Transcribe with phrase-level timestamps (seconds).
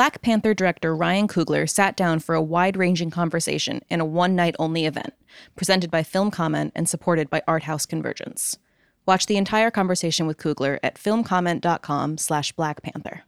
[0.00, 4.34] Black Panther director Ryan Coogler sat down for a wide ranging conversation in a one
[4.34, 5.12] night only event,
[5.56, 8.56] presented by Film Comment and supported by Art House Convergence.
[9.04, 13.24] Watch the entire conversation with Coogler at filmcomment.com slash Black Panther.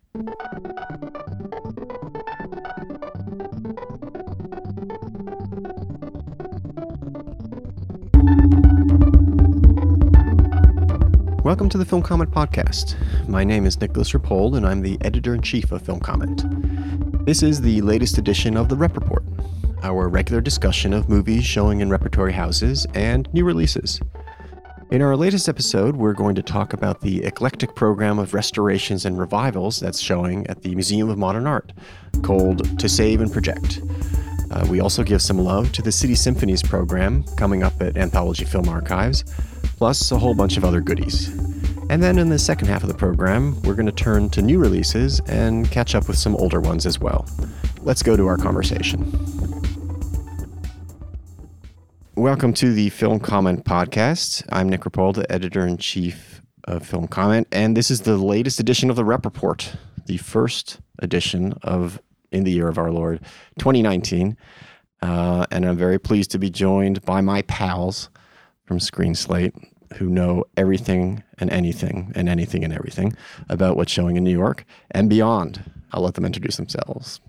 [11.44, 12.94] Welcome to the Film Comment Podcast.
[13.26, 16.44] My name is Nicolas Rapold, and I'm the editor in chief of Film Comment.
[17.26, 19.24] This is the latest edition of the Rep Report,
[19.82, 24.00] our regular discussion of movies showing in repertory houses and new releases.
[24.92, 29.18] In our latest episode, we're going to talk about the eclectic program of restorations and
[29.18, 31.72] revivals that's showing at the Museum of Modern Art,
[32.22, 33.80] called To Save and Project.
[34.52, 38.44] Uh, we also give some love to the City Symphonies program coming up at Anthology
[38.44, 39.24] Film Archives,
[39.76, 41.28] plus a whole bunch of other goodies.
[41.90, 44.58] And then in the second half of the program, we're going to turn to new
[44.58, 47.26] releases and catch up with some older ones as well.
[47.82, 49.00] Let's go to our conversation.
[52.14, 54.46] Welcome to the Film Comment Podcast.
[54.50, 58.60] I'm Nick Rapold, the editor in chief of Film Comment, and this is the latest
[58.60, 59.74] edition of the Rep Report,
[60.06, 63.20] the first edition of In the Year of Our Lord
[63.58, 64.36] 2019.
[65.02, 68.08] Uh, and I'm very pleased to be joined by my pals
[68.64, 69.54] from Screen Slate,
[69.94, 73.14] who know everything and anything and anything and everything
[73.48, 75.70] about what's showing in New York and beyond.
[75.92, 77.20] I'll let them introduce themselves.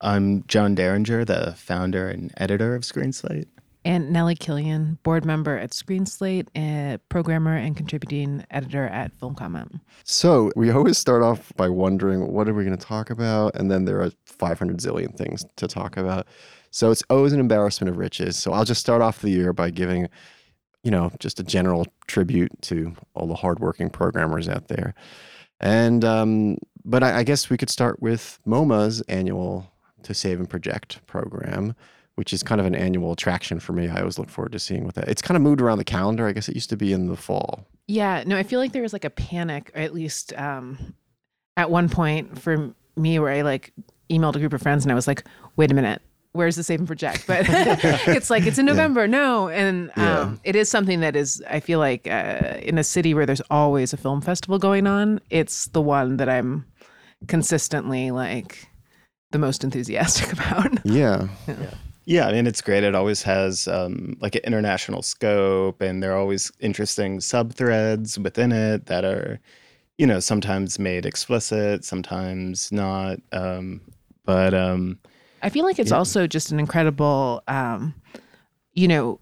[0.00, 3.48] I'm Jon Dieringer, the founder and editor of Screen Slate.
[3.84, 9.34] And Nellie Killian, board member at Screen Slate, a programmer and contributing editor at Film
[9.34, 9.80] Comment.
[10.04, 13.70] So we always start off by wondering what are we going to talk about, and
[13.70, 16.26] then there are 500 zillion things to talk about.
[16.70, 18.36] So it's always an embarrassment of riches.
[18.36, 20.08] So I'll just start off the year by giving
[20.88, 24.94] you know, just a general tribute to all the hardworking programmers out there.
[25.60, 29.70] And, um, but I, I guess we could start with MoMA's annual
[30.04, 31.74] To Save and Project program,
[32.14, 33.88] which is kind of an annual attraction for me.
[33.88, 35.08] I always look forward to seeing what that.
[35.08, 36.26] It's kind of moved around the calendar.
[36.26, 37.66] I guess it used to be in the fall.
[37.86, 40.94] Yeah, no, I feel like there was like a panic, or at least um,
[41.58, 43.74] at one point for me, where I like
[44.08, 45.22] emailed a group of friends and I was like,
[45.56, 46.00] "Wait a minute,
[46.38, 47.24] where's the saving for Jack?
[47.26, 49.06] but it's like it's in november yeah.
[49.10, 50.34] no and um, yeah.
[50.44, 53.92] it is something that is i feel like uh, in a city where there's always
[53.92, 56.64] a film festival going on it's the one that i'm
[57.26, 58.68] consistently like
[59.32, 61.74] the most enthusiastic about yeah, yeah.
[62.08, 62.84] Yeah, I mean it's great.
[62.84, 68.18] It always has um, like an international scope, and there are always interesting sub threads
[68.18, 69.38] within it that are,
[69.98, 73.20] you know, sometimes made explicit, sometimes not.
[73.30, 73.82] Um,
[74.24, 74.98] but um,
[75.42, 75.96] I feel like it's yeah.
[75.96, 77.94] also just an incredible, um,
[78.72, 79.20] you know,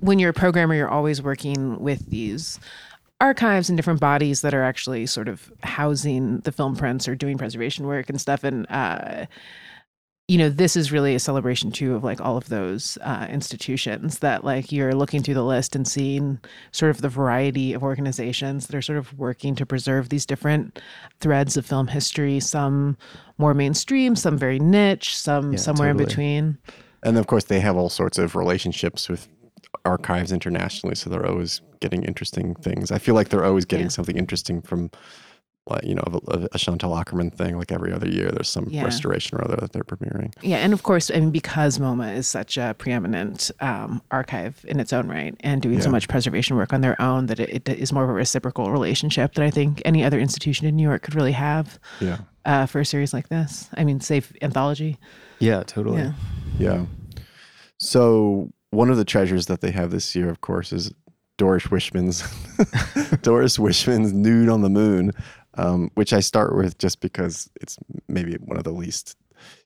[0.00, 2.58] when you're a programmer, you're always working with these
[3.20, 7.38] archives and different bodies that are actually sort of housing the film prints or doing
[7.38, 8.42] preservation work and stuff.
[8.42, 9.26] And uh,
[10.28, 14.20] you know, this is really a celebration too of like all of those uh, institutions
[14.20, 16.38] that like you're looking through the list and seeing
[16.70, 20.80] sort of the variety of organizations that are sort of working to preserve these different
[21.20, 22.38] threads of film history.
[22.38, 22.96] Some
[23.36, 26.04] more mainstream, some very niche, some yeah, somewhere totally.
[26.04, 26.58] in between.
[27.02, 29.28] And of course, they have all sorts of relationships with
[29.84, 32.92] archives internationally, so they're always getting interesting things.
[32.92, 33.90] I feel like they're always getting yeah.
[33.90, 34.90] something interesting from
[35.66, 38.82] like you know a, a Chantal Akerman thing like every other year there's some yeah.
[38.82, 42.26] restoration or other that they're premiering yeah and of course I mean because MoMA is
[42.26, 45.82] such a preeminent um, archive in its own right and doing yeah.
[45.82, 48.72] so much preservation work on their own that it, it is more of a reciprocal
[48.72, 52.66] relationship that I think any other institution in New York could really have yeah uh,
[52.66, 54.98] for a series like this I mean safe anthology
[55.38, 56.12] yeah totally yeah.
[56.58, 56.86] yeah
[57.78, 60.92] so one of the treasures that they have this year of course is
[61.38, 62.22] Doris Wishman's
[63.22, 65.12] Doris Wishman's Nude on the Moon,
[65.54, 69.16] um, which I start with just because it's maybe one of the least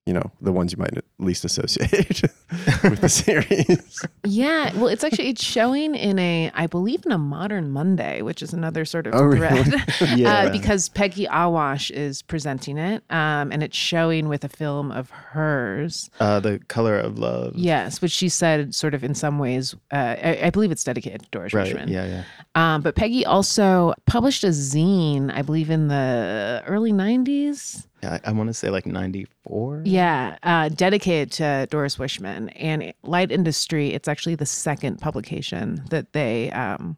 [0.07, 2.23] you know the ones you might least associate
[2.85, 4.05] with the series.
[4.25, 8.41] Yeah, well, it's actually it's showing in a I believe in a Modern Monday, which
[8.41, 9.83] is another sort of oh, thread, really?
[10.23, 10.33] yeah.
[10.33, 15.11] uh, because Peggy Ahwesh is presenting it, um, and it's showing with a film of
[15.11, 17.57] hers, uh, the Color of Love.
[17.57, 21.23] Yes, which she said sort of in some ways, uh, I, I, believe it's dedicated
[21.23, 21.67] to Doris right.
[21.67, 21.91] Richmond.
[21.91, 22.23] Yeah, yeah.
[22.57, 27.87] Um, but Peggy also published a zine, I believe, in the early '90s.
[28.03, 29.83] I, I want to say like 94.
[29.85, 32.51] Yeah, uh, dedicated to Doris Wishman.
[32.57, 36.97] And Light Industry, it's actually the second publication that they um,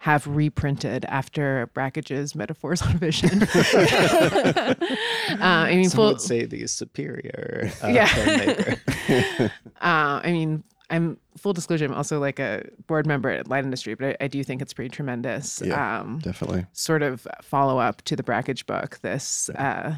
[0.00, 3.42] have reprinted after Brakhage's Metaphors on Vision.
[3.44, 4.74] uh,
[5.40, 8.76] I mean, Some full, would say the superior uh, yeah.
[9.80, 10.62] uh, I mean,
[10.94, 11.84] I'm full disclosure.
[11.84, 14.72] I'm also like a board member at Light Industry, but I, I do think it's
[14.72, 15.60] pretty tremendous.
[15.64, 16.66] Yeah, um, definitely.
[16.72, 18.98] Sort of follow up to the Brakhage book.
[19.02, 19.96] This uh,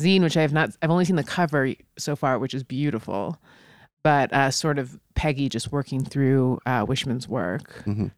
[0.00, 0.70] zine, which I have not.
[0.82, 3.38] I've only seen the cover so far, which is beautiful,
[4.02, 7.82] but uh, sort of Peggy just working through uh, Wishman's work.
[7.84, 8.10] Mhm.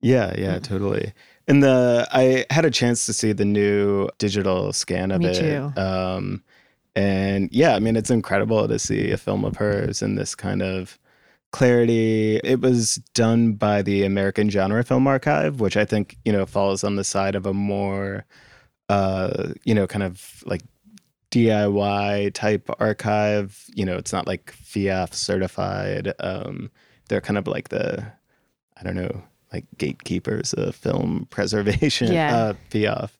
[0.00, 1.12] Yeah, yeah, totally.
[1.48, 5.34] And the I had a chance to see the new digital scan of Me it.
[5.34, 5.80] too.
[5.80, 6.42] Um,
[6.96, 10.62] and yeah, I mean, it's incredible to see a film of hers in this kind
[10.62, 10.98] of
[11.50, 12.40] clarity.
[12.44, 16.84] It was done by the American Genre Film Archive, which I think you know falls
[16.84, 18.24] on the side of a more,
[18.88, 20.62] uh, you know, kind of like
[21.30, 23.64] DIY type archive.
[23.74, 26.12] You know, it's not like FIAF certified.
[26.20, 26.70] Um,
[27.08, 28.06] they're kind of like the,
[28.76, 32.12] I don't know, like gatekeepers of film preservation.
[32.12, 32.36] Yeah.
[32.36, 33.10] Uh, FIAF.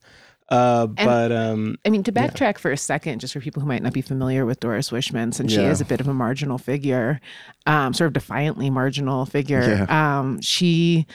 [0.54, 2.28] Uh, but um, I mean, to Yeah.
[2.28, 5.32] backtrack for a second, just for people who might not be familiar with Doris Wishman,
[5.34, 7.20] since she is a bit of a marginal figure,
[7.66, 9.86] um, sort of defiantly marginal figure.
[9.88, 10.18] Yeah.
[10.18, 11.06] Um, she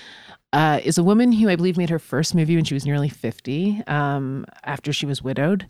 [0.52, 3.08] uh, is a woman who I believe made her first movie when she was nearly
[3.08, 5.68] 50, um, after she was widowed,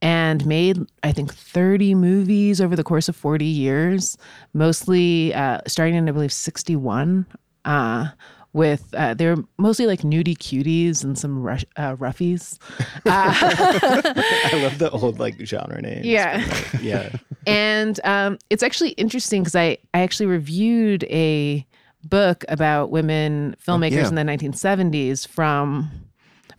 [0.00, 4.16] and made, I think, 30 movies over the course of 40 years,
[4.54, 7.26] mostly uh, starting in, I believe, 61.
[7.66, 8.08] Uh,
[8.52, 12.58] with uh, they're mostly like nudie cuties and some rush, uh, roughies.
[13.04, 16.06] Uh, I love the old like genre names.
[16.06, 16.44] Yeah.
[16.48, 17.16] like, yeah.
[17.46, 21.66] and um, it's actually interesting because I, I actually reviewed a
[22.04, 24.08] book about women filmmakers yeah.
[24.08, 25.90] in the 1970s from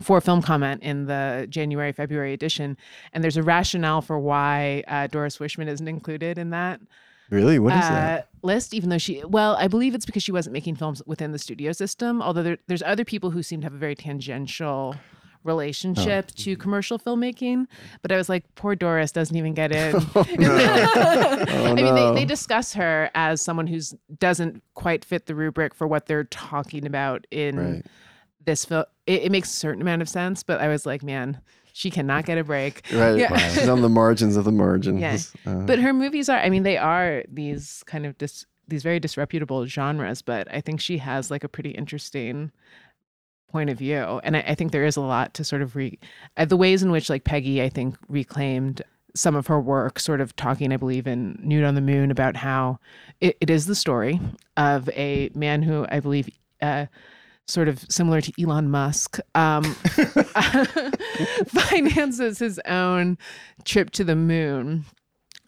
[0.02, 2.76] for film comment in the January February edition,
[3.12, 6.80] and there's a rationale for why uh, Doris Wishman isn't included in that
[7.30, 7.58] Really?
[7.58, 8.28] What is uh, that?
[8.42, 11.38] list, even though she, well, I believe it's because she wasn't making films within the
[11.38, 12.20] studio system.
[12.20, 14.94] Although there, there's other people who seem to have a very tangential
[15.44, 16.34] relationship Oh.
[16.42, 17.66] to commercial filmmaking.
[18.02, 19.94] But I was like, poor Doris doesn't even get in.
[20.14, 22.12] Oh, I mean, no.
[22.14, 26.24] they, they discuss her as someone who's doesn't quite fit the rubric for what they're
[26.24, 27.86] talking about in Right.
[28.44, 28.84] this film.
[29.06, 31.40] It, it makes a certain amount of sense, but I was like, man,
[31.76, 32.86] she cannot get a break.
[32.94, 33.18] Right.
[33.18, 33.36] Yeah.
[33.48, 35.00] She's on the margins of the margins.
[35.00, 35.18] Yeah.
[35.44, 39.00] Uh, But her movies are, I mean, they are these kind of dis, these very
[39.00, 42.52] disreputable genres, but I think she has like a pretty interesting
[43.50, 44.20] point of view.
[44.22, 45.98] And I, I think there is a lot to sort of re,
[46.36, 48.80] uh, the ways in which like Peggy, I think, reclaimed
[49.16, 52.36] some of her work, sort of talking, I believe, in Nude on the Moon about
[52.36, 52.78] how
[53.20, 54.20] it, it is the story
[54.56, 56.28] of a man who I believe,
[56.62, 56.86] uh,
[57.46, 59.64] sort of similar to Elon Musk, um,
[61.46, 63.18] finances his own
[63.64, 64.84] trip to the moon.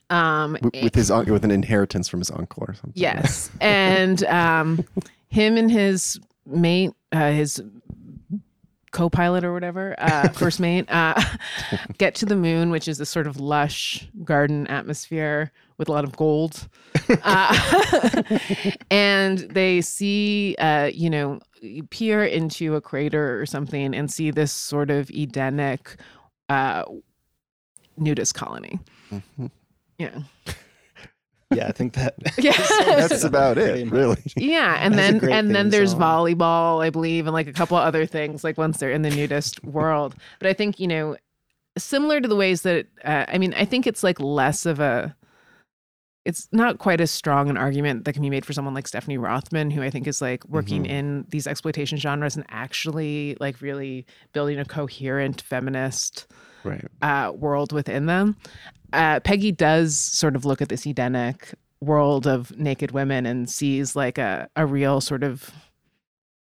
[0.09, 2.93] Um, with his with an inheritance from his uncle or something.
[2.95, 3.51] Yes.
[3.61, 4.85] and um,
[5.29, 7.63] him and his mate, uh, his
[8.97, 11.21] co-pilot or whatever, uh, first mate, uh,
[11.99, 16.05] get to the moon, which is this sort of lush garden atmosphere with a lot
[16.05, 16.69] of gold.
[17.23, 18.23] Uh,
[18.91, 21.39] and they see, uh, you know,
[21.91, 25.97] peer into a crater or something and see this sort of Edenic
[26.49, 26.83] uh,
[27.99, 28.81] nudist colony.
[29.13, 29.51] Mhm.
[29.99, 30.19] Yeah.
[31.55, 32.57] Yeah, I think that Yeah.
[32.97, 34.23] That's about it, really.
[34.37, 36.01] Yeah, and That's then and then there's song.
[36.01, 38.43] volleyball, I believe, and like a couple other things.
[38.45, 41.17] Like once they're in the nudist world, but I think you know,
[41.79, 45.15] similar to the ways that uh, I mean, I think it's like less of a.
[46.25, 49.17] It's not quite as strong an argument that can be made for someone like Stephanie
[49.17, 50.89] Rothman, who I think is like working Mhm.
[50.91, 56.27] in these exploitation genres and actually like really building a coherent feminist
[56.65, 56.85] Right.
[57.01, 58.37] uh, world within them.
[58.93, 63.95] Uh, Peggy does sort of look at this Edenic world of naked women and sees
[63.95, 65.50] like a, a real sort of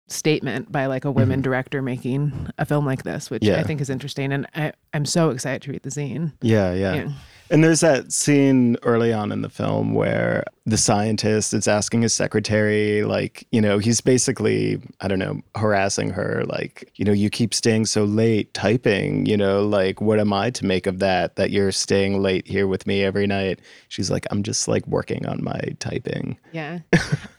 [0.08, 3.90] statement by like a women director making a film like this, which I think is
[3.90, 4.32] interesting.
[4.32, 6.32] And I, I'm so excited to read the zine.
[6.40, 6.94] Yeah, yeah.
[6.94, 7.08] Yeah.
[7.50, 12.12] And there's that scene early on in the film where the scientist is asking his
[12.12, 17.30] secretary, like, you know, he's basically, I don't know, harassing her, like, you know, you
[17.30, 21.36] keep staying so late typing, you know, like, what am I to make of that,
[21.36, 23.60] that you're staying late here with me every night?
[23.88, 26.36] She's like, I'm just like working on my typing.
[26.52, 26.80] Yeah.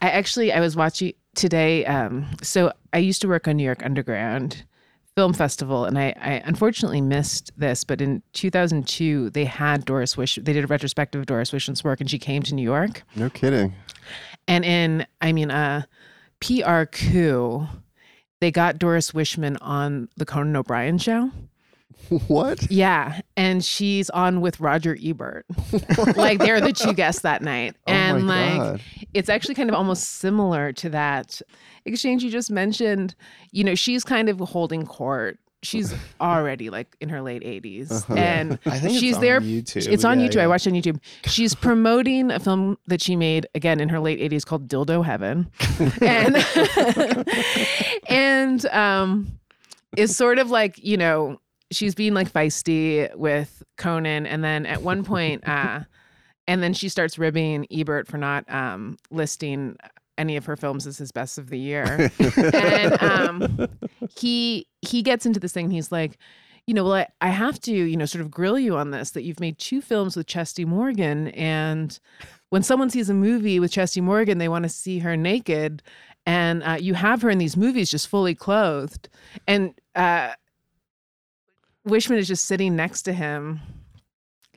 [0.02, 1.86] I actually I was watching today.
[1.86, 4.64] Um, so I used to work on New York Underground
[5.18, 10.36] Film Festival, and I, I unfortunately missed this, but in 2002 they had Doris Wish.
[10.36, 13.02] They did a retrospective of Doris Wishman's work, and she came to New York.
[13.16, 13.74] No kidding.
[14.48, 15.86] And in I mean, uh,
[16.40, 17.68] PR coup,
[18.42, 21.32] they got Doris Wishman on the Conan O'Brien show.
[22.28, 22.72] What?
[22.72, 25.48] Yeah, and she's on with Roger Ebert.
[26.16, 28.82] like they're the two guests that night, and oh my like God.
[29.16, 31.42] it's actually kind of almost similar to that
[31.88, 33.15] exchange you just mentioned.
[33.51, 35.39] You know, she's kind of holding court.
[35.63, 38.13] She's already like in her late 80s, Uh-huh.
[38.13, 39.38] and I think she's it's there.
[39.38, 39.88] on YouTube.
[39.91, 40.41] It's on Yeah, YouTube.
[40.41, 41.00] I watched it on YouTube.
[41.25, 45.50] She's promoting a film that she made again in her late 80s called Dildo Heaven,
[46.01, 46.38] and
[48.10, 49.39] and um,
[49.96, 51.39] is sort of like you know
[51.72, 55.82] she's being like feisty with Conan, and then at one point, uh,
[56.48, 59.75] and then she starts ribbing Ebert for not um, listing
[60.18, 62.12] any of her films as his best of the year.
[62.54, 63.68] and um,
[64.18, 65.70] he he gets into this thing.
[65.70, 66.18] He's like,
[66.66, 69.12] you know, well, I, I have to, you know, sort of grill you on this
[69.12, 72.00] that you've made two films with Chesty Morgan, and
[72.50, 75.84] when someone sees a movie with Chesty Morgan, they want to see her naked,
[76.26, 79.10] and uh, you have her in these movies just fully clothed,
[79.48, 80.34] and uh,
[81.88, 83.62] Wishman is just sitting next to him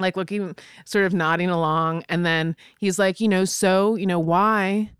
[0.00, 4.18] like looking sort of nodding along and then he's like you know so you know
[4.18, 4.90] why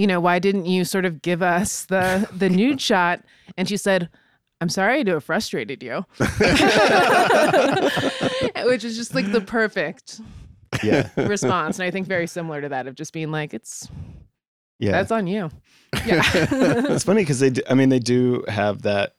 [0.00, 3.22] you know why didn't you sort of give us the the nude shot?
[3.56, 4.08] And she said
[4.62, 6.04] i'm sorry to have frustrated you.
[8.66, 10.20] Which is just like the perfect
[10.82, 11.08] Yeah.
[11.16, 11.78] response.
[11.78, 13.88] And i think very similar to that of just being like it's
[14.78, 14.92] Yeah.
[14.92, 15.50] that's on you.
[16.06, 16.22] Yeah.
[16.34, 19.14] It's funny because they do, I mean they do have that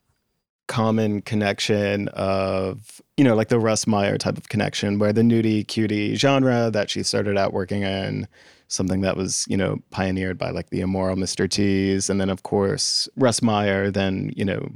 [0.67, 5.67] common connection of you know like the Russ Meyer type of connection where the nudie
[5.67, 8.25] cutie genre that she started out working in
[8.71, 11.49] something that was you know pioneered by like the immoral Mr.
[11.49, 14.67] Teas and then of course Russ Meyer then you know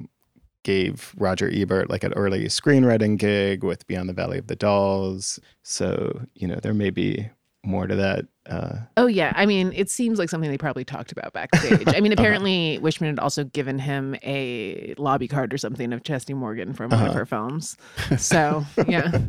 [0.63, 5.39] gave Roger Ebert like an early screenwriting gig with Beyond the Valley of the Dolls
[5.63, 7.29] so you know there may be
[7.63, 11.11] more to that uh Oh yeah, I mean, it seems like something they probably talked
[11.11, 11.87] about backstage.
[11.87, 16.35] I mean, apparently Wishman had also given him a lobby card or something of Chesty
[16.35, 17.17] Morgan from one of Uh-huh.
[17.19, 17.75] her films.
[18.19, 19.19] So yeah,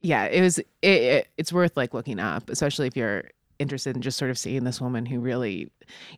[0.00, 0.58] yeah, it was.
[0.58, 3.24] It, it, it's worth like looking up, especially if you're
[3.58, 5.70] interested in just sort of seeing this woman who really.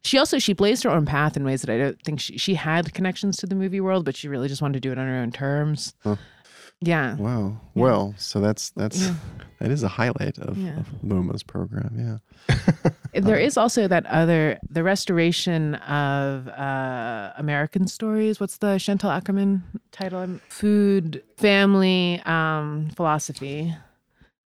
[0.03, 2.55] She also she blazed her own path in ways that I don't think she she
[2.55, 5.07] had connections to the movie world, but she really just wanted to do it on
[5.07, 5.95] her own terms.
[6.03, 6.17] Huh.
[6.83, 7.17] Yeah.
[7.17, 7.59] Wow.
[7.75, 7.83] Yeah.
[7.83, 9.15] Well, so that's that's Yeah.
[9.61, 10.79] that is a highlight of, Yeah.
[10.81, 12.21] of MoMA's program.
[12.49, 12.91] Yeah.
[13.15, 18.39] There is also that other the restoration of uh American stories.
[18.41, 20.21] What's the Chantal Akerman title?
[20.21, 23.75] Um, Food, family, um, philosophy.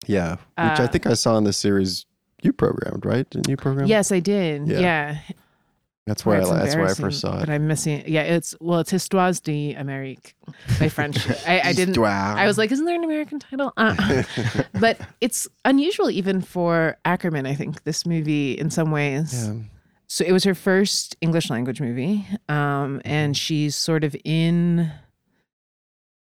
[0.07, 0.33] Yeah.
[0.37, 2.07] Which I Uh, think I saw in the series
[2.43, 3.29] you programmed, right?
[3.31, 3.87] Didn't you program?
[3.87, 4.69] Yes, I did.
[4.69, 4.79] Yeah.
[4.81, 5.19] Yeah,
[6.07, 7.41] That's where I, It's that's where I first saw it.
[7.41, 8.03] But I'm missing.
[8.07, 10.35] Yeah, it's well, it's Histoires d'Amérique
[10.81, 11.19] my French.
[11.47, 11.99] I, I didn't.
[11.99, 13.73] I was like, isn't there an American title?
[13.77, 14.23] Uh,
[14.81, 17.47] but it's unusual even for Akerman.
[17.47, 19.55] I think this movie, in some ways, yeah.
[20.07, 24.91] so it was her first English language movie, um, and she's sort of in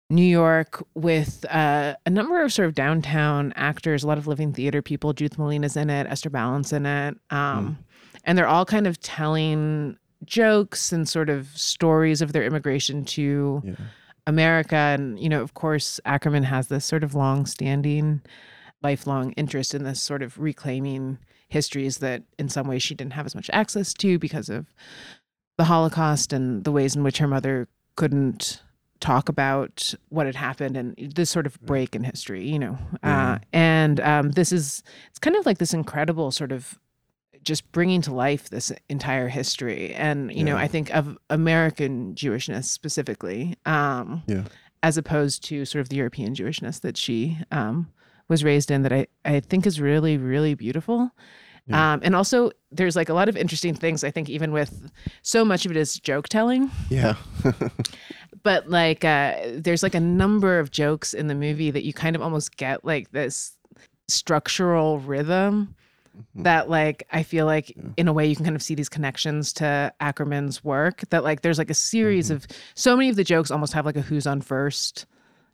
[0.09, 4.53] New York with uh, a number of sort of downtown actors, a lot of living
[4.53, 5.13] theater people.
[5.13, 7.77] Judith Malina's in it, Esther Balint's in it, um,
[8.24, 13.62] and they're all kind of telling jokes and sort of stories of their immigration to
[13.65, 13.75] Yeah.
[14.27, 14.75] America.
[14.75, 18.21] And you know, of course, Akerman has this sort of long-standing,
[18.83, 23.25] lifelong interest in this sort of reclaiming histories that in some ways she didn't have
[23.25, 24.67] as much access to because of
[25.57, 28.62] the Holocaust and the ways in which her mother couldn't
[28.99, 32.77] talk about what had happened and this sort of break in history, you know.
[33.03, 36.79] Uh, and um, this is, it's kind of like this incredible sort of
[37.43, 39.93] just bringing to life this entire history.
[39.93, 44.43] And, you know, I think of American Jewishness specifically, um, Yeah.
[44.81, 47.91] as opposed to sort of the European Jewishness that she um,
[48.29, 51.11] was raised in that I, I think is really, really beautiful.
[51.67, 51.93] Yeah.
[51.93, 54.03] Um, and also, there's like a lot of interesting things.
[54.03, 54.91] I think even with
[55.23, 57.15] so much of it is joke telling, Yeah.
[58.45, 62.15] but like uh, there's like a number of jokes in the movie that you kind
[62.15, 63.57] of almost get like this
[64.07, 65.75] structural rhythm
[66.35, 69.51] that like I feel like in a way you can kind of see these connections
[69.53, 71.01] to Akerman's work.
[71.09, 73.97] That like there's like a series of so many of the jokes almost have like
[73.97, 75.07] a who's on first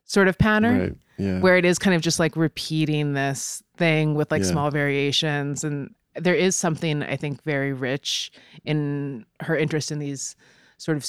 [0.03, 0.95] sort of pattern right.
[1.17, 1.39] Yeah.
[1.39, 4.49] where it is kind of just like repeating this thing with like Yeah.
[4.49, 8.31] small variations and there is something i think very rich
[8.65, 10.35] in her interest in these
[10.77, 11.05] sort of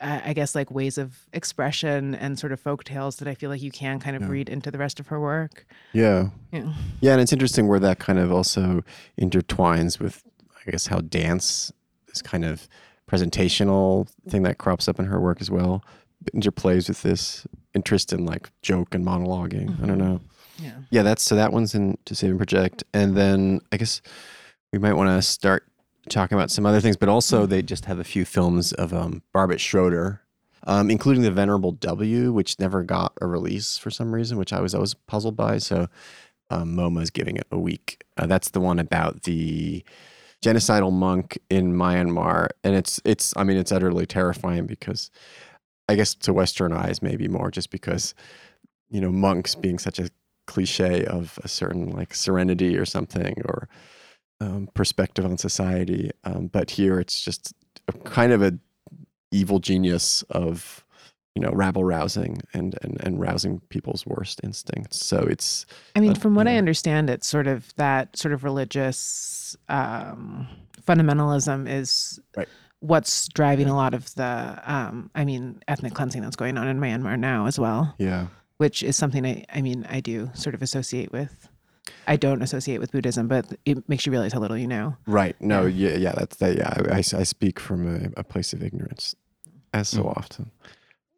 [0.00, 3.50] uh, i guess like ways of expression and sort of folk tales that i feel
[3.50, 4.28] like you can kind of Yeah.
[4.28, 6.28] read into the rest of her work yeah.
[6.52, 8.82] yeah Yeah, and it's interesting where that kind of also
[9.20, 10.22] intertwines with,
[10.66, 11.72] I guess, how dance,
[12.12, 12.68] is kind of
[13.10, 15.82] presentational thing that crops up in her work as well,
[16.34, 19.82] interplays with this interest in like joke and monologuing.
[19.82, 20.20] I don't know.
[20.58, 24.02] yeah Yeah, that's so that one's in to save and project, and then I guess
[24.72, 25.64] we might want to start
[26.08, 29.22] talking about some other things, but also they just have a few films of um,
[29.32, 30.22] Barbet Schroeder,
[30.66, 34.60] um, including the Venerable W, which never got a release for some reason, which I
[34.60, 35.58] was always puzzled by.
[35.58, 35.88] So
[36.50, 38.04] um, MoMA's giving it a week.
[38.16, 39.84] Uh, that's the one about the
[40.42, 45.10] genocidal monk in Myanmar, and it's it's I mean it's utterly terrifying because
[45.88, 48.14] I guess to Western eyes maybe more just because
[48.88, 50.10] you know monks being such a
[50.46, 53.68] cliche of a certain like serenity or something or
[54.40, 57.52] um, perspective on society, um, but here it's just
[57.88, 58.58] a kind of a
[59.30, 60.84] evil genius of
[61.34, 65.04] you know, rabble rousing and, and, and rousing people's worst instincts.
[65.04, 68.42] So it's, I mean, Uh, from what I understand, it's sort of that sort of
[68.42, 70.48] religious um,
[70.80, 72.48] fundamentalism is Right.
[72.80, 76.80] what's driving a lot of the, um, I mean, ethnic cleansing that's going on in
[76.80, 78.28] Myanmar now as well, yeah.
[78.56, 81.50] which is something I, I mean, I do sort of associate with.
[82.06, 84.96] I don't associate with Buddhism, but it makes you realize how little you know.
[85.06, 85.36] Right.
[85.40, 86.56] No, yeah, yeah, that's that.
[86.56, 89.14] Yeah, I, I, I speak from a, a place of ignorance,
[89.72, 90.16] as so Mm.
[90.16, 90.50] often.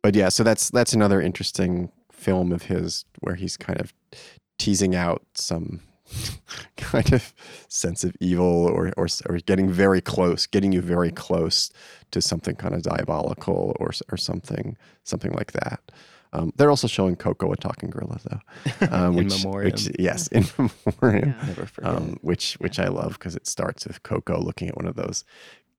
[0.02, 3.92] But yeah, so that's that's another interesting film of his where he's kind of
[4.58, 5.80] teasing out some
[6.76, 7.34] kind of
[7.68, 11.70] sense of evil or or or getting very close, getting you very close
[12.12, 15.80] to something kind of diabolical or or something something like that.
[16.32, 18.87] Um, they're also showing Koko a talking gorilla, though.
[18.90, 19.73] Um, In which, memoriam.
[19.73, 20.44] which- yes, in
[20.87, 21.90] memoriam Never forget.
[21.90, 25.25] um, which which I love because it starts with Koko looking at one of those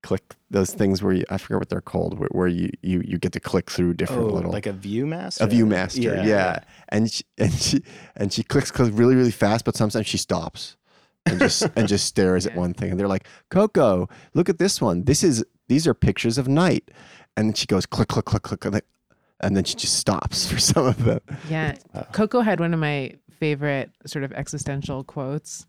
[0.01, 3.17] click those things where you, I forget what they're called where, where you, you you
[3.17, 5.41] get to click through different oh, little like a ViewMaster.
[5.41, 7.83] a ViewMaster, yeah, and she, and she
[8.15, 10.77] and she clicks clicks really really fast, but sometimes she stops
[11.25, 14.81] and just and just stares at one thing, and they're like, Koko, look at this
[14.81, 15.03] one.
[15.03, 16.89] This is these are pictures of night,
[17.35, 18.81] and then she goes click click click click, and then,
[19.41, 21.21] and then she just stops for some of them.
[21.49, 21.75] Yeah.
[21.93, 22.07] Wow.
[22.11, 25.65] Koko had one of my favorite sort of existential quotes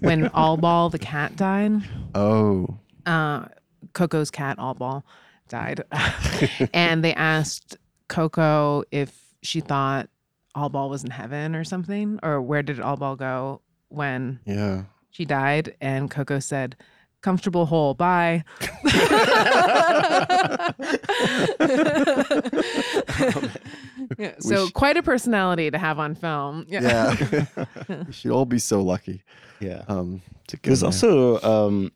[0.00, 1.82] when All Ball the cat died.
[2.14, 3.46] Oh, uh,
[3.92, 5.04] Koko's cat, All Ball
[5.48, 5.82] died.
[6.72, 7.76] and they asked
[8.08, 10.08] Koko if she thought
[10.54, 14.84] All Ball was in heaven or something, or where did All Ball go when yeah.
[15.10, 15.74] she died?
[15.80, 16.76] And Koko said,
[17.22, 18.44] comfortable hole, bye.
[24.18, 26.66] yeah, so sh- quite a personality to have on film.
[26.68, 27.14] Yeah,
[28.06, 29.22] we should all be so lucky.
[29.60, 29.82] Yeah.
[29.88, 30.88] Um, to get There's there.
[30.88, 31.92] also um,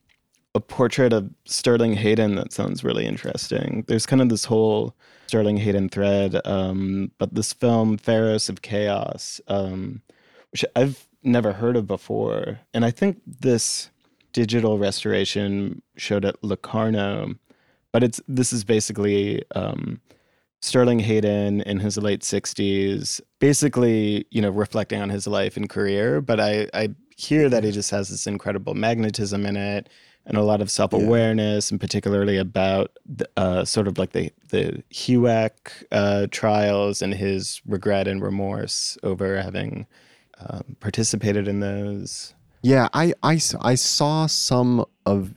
[0.54, 3.85] a portrait of Sterling Hayden that sounds really interesting.
[3.88, 4.95] There's kind of this whole
[5.26, 10.02] Sterling Hayden thread, um, but this film, Pharos of Chaos, um,
[10.52, 13.90] which I've never heard of before, and I think this
[14.37, 17.37] digital restoration showed at Locarno,
[17.91, 19.99] but it's this is basically um,
[20.61, 26.21] Sterling Hayden in his late 60s, basically, you know, reflecting on his life and career.
[26.21, 29.89] But I, I hear that he just has this incredible magnetism in it
[30.26, 34.30] and a lot of self awareness, and particularly about the, uh, sort of like the,
[34.49, 35.50] the HUAC
[35.93, 39.87] uh, trials and his regret and remorse over having
[40.39, 42.34] um, participated in those.
[42.67, 45.33] Yeah, I I saw some of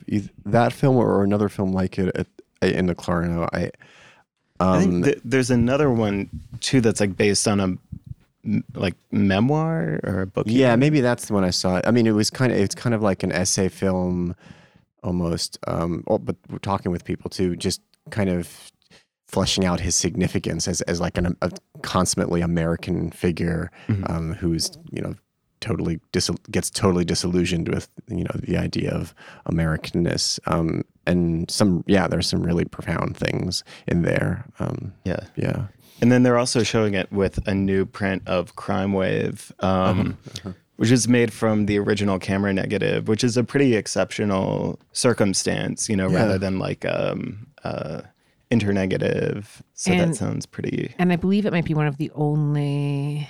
[0.46, 2.26] that film or another film like it at,
[2.62, 3.48] in Locarno.
[3.52, 3.70] I,
[4.58, 6.28] I um, think th- there's another one
[6.60, 7.76] too that's like based on a
[8.74, 10.46] like memoir or a book.
[10.48, 11.80] yeah, maybe that's the one I saw.
[11.84, 14.34] I mean, it was kind of it's kind of like an essay film,
[15.04, 15.58] almost.
[15.68, 18.70] Um, oh, but we're talking with people too, just kind of
[19.28, 24.10] fleshing out his significance as as like an, a consummately American figure Mhm.
[24.10, 25.14] um, who's you know
[25.60, 29.14] totally dis- gets totally disillusioned with you know the idea of
[29.46, 30.38] Americanness.
[30.46, 34.44] Um, and some yeah, there's some really profound things in there.
[34.58, 35.20] Um, Yeah.
[35.36, 35.66] yeah.
[36.02, 40.52] And then they're also showing it with a new print of Crime Wave, um, Uh-huh.
[40.76, 45.96] which is made from the original camera negative, which is a pretty exceptional circumstance, you
[45.96, 46.16] know, Yeah.
[46.20, 48.00] rather than like um, uh,
[48.50, 49.62] internegative.
[49.74, 50.94] So that sounds pretty.
[50.98, 53.28] And I believe it might be one of the only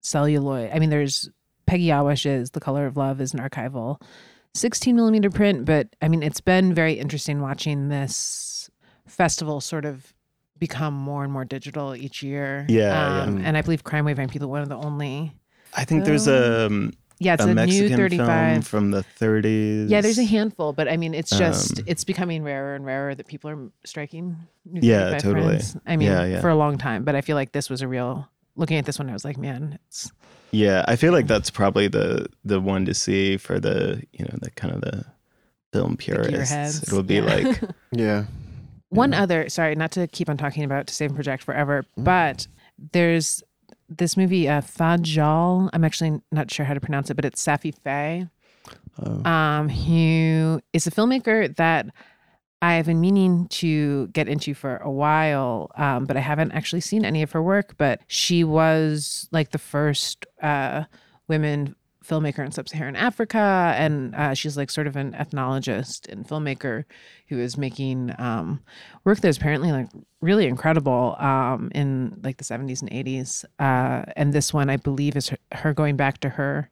[0.00, 0.70] celluloid.
[0.72, 1.28] I mean, there's
[1.66, 4.00] Peggy Ahwesh's The Color of Love is an archival
[4.54, 8.70] 16 millimeter print, but I mean, it's been very interesting watching this
[9.06, 10.14] festival sort of
[10.58, 12.64] become more and more digital each year.
[12.68, 13.22] Yeah, yeah.
[13.24, 15.34] um, And I believe Crime Wave might be the one of the only.
[15.76, 18.66] I think there's a, um, Yeah, it's a a, new Mexican film 35.
[18.68, 19.90] from the 30s.
[19.90, 23.16] Yeah, there's a handful, but I mean, it's just Um, it's becoming rarer and rarer
[23.16, 24.36] that people are striking.
[24.64, 25.46] New Yeah, totally.
[25.48, 25.76] prints.
[25.84, 26.40] I mean, Yeah, yeah.
[26.40, 28.28] for a long time, but I feel like this was a real.
[28.56, 30.12] Looking at this one, I was like, man, it's
[30.54, 34.36] Yeah, I feel like that's probably the the one to see for the you know
[34.40, 35.04] the kind of the
[35.72, 36.82] film purists.
[36.82, 37.20] It will be Yeah.
[37.22, 37.60] like
[37.92, 38.24] Yeah.
[38.90, 39.22] One Yeah.
[39.22, 42.04] other, sorry, not to keep on talking about To Save and Project Forever, Mm.
[42.04, 42.46] but
[42.92, 43.42] there's
[43.88, 45.68] this movie, uh, Fad'jal.
[45.72, 48.28] I'm actually not sure how to pronounce it, but it's Safi Faye,
[49.02, 49.28] Oh.
[49.28, 51.86] um, who is a filmmaker that
[52.64, 57.04] I've been meaning to get into for a while, um, but I haven't actually seen
[57.04, 57.74] any of her work.
[57.76, 60.84] But she was like the first uh,
[61.28, 66.84] women filmmaker in sub-Saharan Africa, and uh, she's like sort of an ethnologist and filmmaker
[67.28, 68.62] who is making um,
[69.04, 69.88] work that's apparently like
[70.20, 73.44] really incredible um, in like the 70s and 80s.
[73.58, 76.70] Uh, and this one, I believe, is her, her going back to her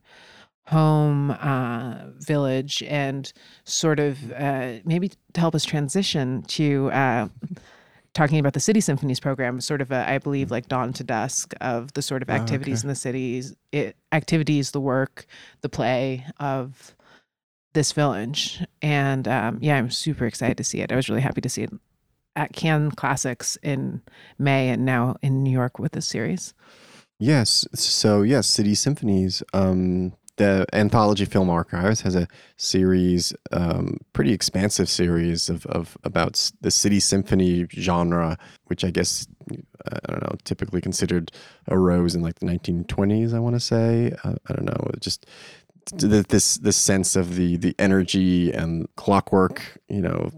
[0.66, 3.32] home uh, village and
[3.64, 7.28] sort of uh, maybe to help us transition to uh,
[8.14, 11.54] talking about the City Symphonies program, sort of a, I believe, like dawn to dusk
[11.60, 12.84] of the sort of Oh, activities okay.
[12.84, 15.26] in the cities, it, activities, the work,
[15.62, 16.94] the play of
[17.72, 18.62] this village.
[18.82, 20.92] And um, yeah, I'm super excited to see it.
[20.92, 21.72] I was really happy to see it
[22.36, 24.02] at Cannes Classics in
[24.38, 26.54] May and now in New York with this series.
[27.18, 27.66] Yes.
[27.74, 29.42] So yes, City Symphonies.
[29.52, 36.50] Um, the Anthology Film Archives has a series, um, pretty expansive series of, of about
[36.62, 41.32] the city symphony genre, which I guess I don't know, typically considered
[41.68, 43.34] arose in like the 1920s.
[43.34, 44.12] I want to say.
[44.24, 44.90] Uh, I don't know.
[45.00, 45.26] Just
[45.98, 50.30] th- this this sense of the the energy and clockwork, you know,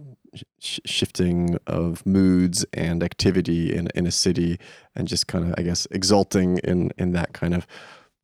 [0.59, 4.59] sh- shifting of moods and activity in in a city,
[4.97, 7.67] and just kind of I guess exulting in in that kind of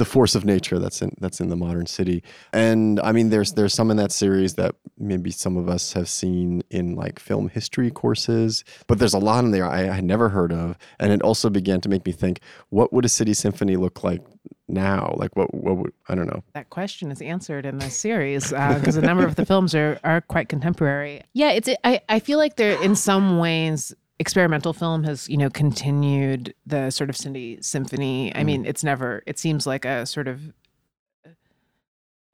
[0.01, 2.23] the force of nature that's in that's in the modern city.
[2.55, 6.09] And I mean, there's there's some in that series that maybe some of us have
[6.09, 10.05] seen in like film history courses, but there's a lot in there I, I had
[10.05, 13.35] never heard of, and it also began to make me think, what would a city
[13.35, 14.23] symphony look like
[14.69, 15.15] now?
[15.19, 16.43] Like what what would I don't know.
[16.55, 20.01] That question is answered in this series uh, because a number of the films are
[20.03, 21.25] are quite contemporary.
[21.35, 25.51] Yeah, it's I I feel like they're in some ways experimental film has you know
[25.51, 28.33] continued the sort of city symphony.
[28.37, 29.23] I mean, it's never.
[29.27, 30.53] It seems like a sort of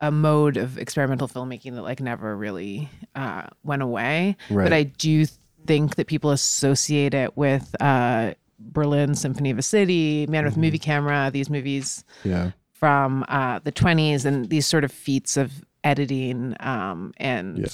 [0.01, 4.37] a mode of experimental filmmaking that like never really uh, went away.
[4.51, 4.65] Right.
[4.65, 5.25] But I do
[5.67, 10.79] think that people associate it with uh, Berlin Symphony of a City, Man with Movie
[10.79, 12.51] Camera, these movies yeah.
[12.75, 17.69] from uh, the 20s and these sort of feats of editing um, and Yeah.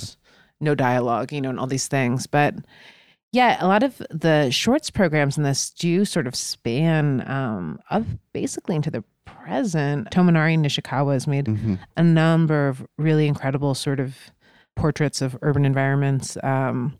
[0.61, 2.29] no dialogue, you know, and all these things.
[2.29, 2.55] But
[3.33, 8.05] yeah, a lot of the shorts programs in this do sort of span um, up
[8.33, 10.11] basically into the present.
[10.11, 11.79] Tomonari Nishikawa has made Mhm.
[11.97, 14.17] a number of really incredible sort of
[14.77, 16.37] portraits of urban environments.
[16.43, 16.99] Um,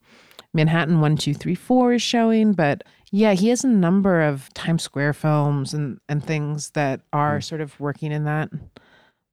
[0.55, 5.99] Manhattan 1234 is showing, but yeah, he has a number of Times Square films and,
[6.09, 8.51] and things that are sort of working in that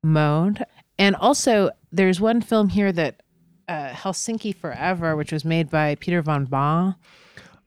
[0.04, 0.64] mode.
[0.98, 3.22] And also, there's one film here that
[3.70, 6.96] uh, Helsinki Forever, which was made by Peter von Bagh.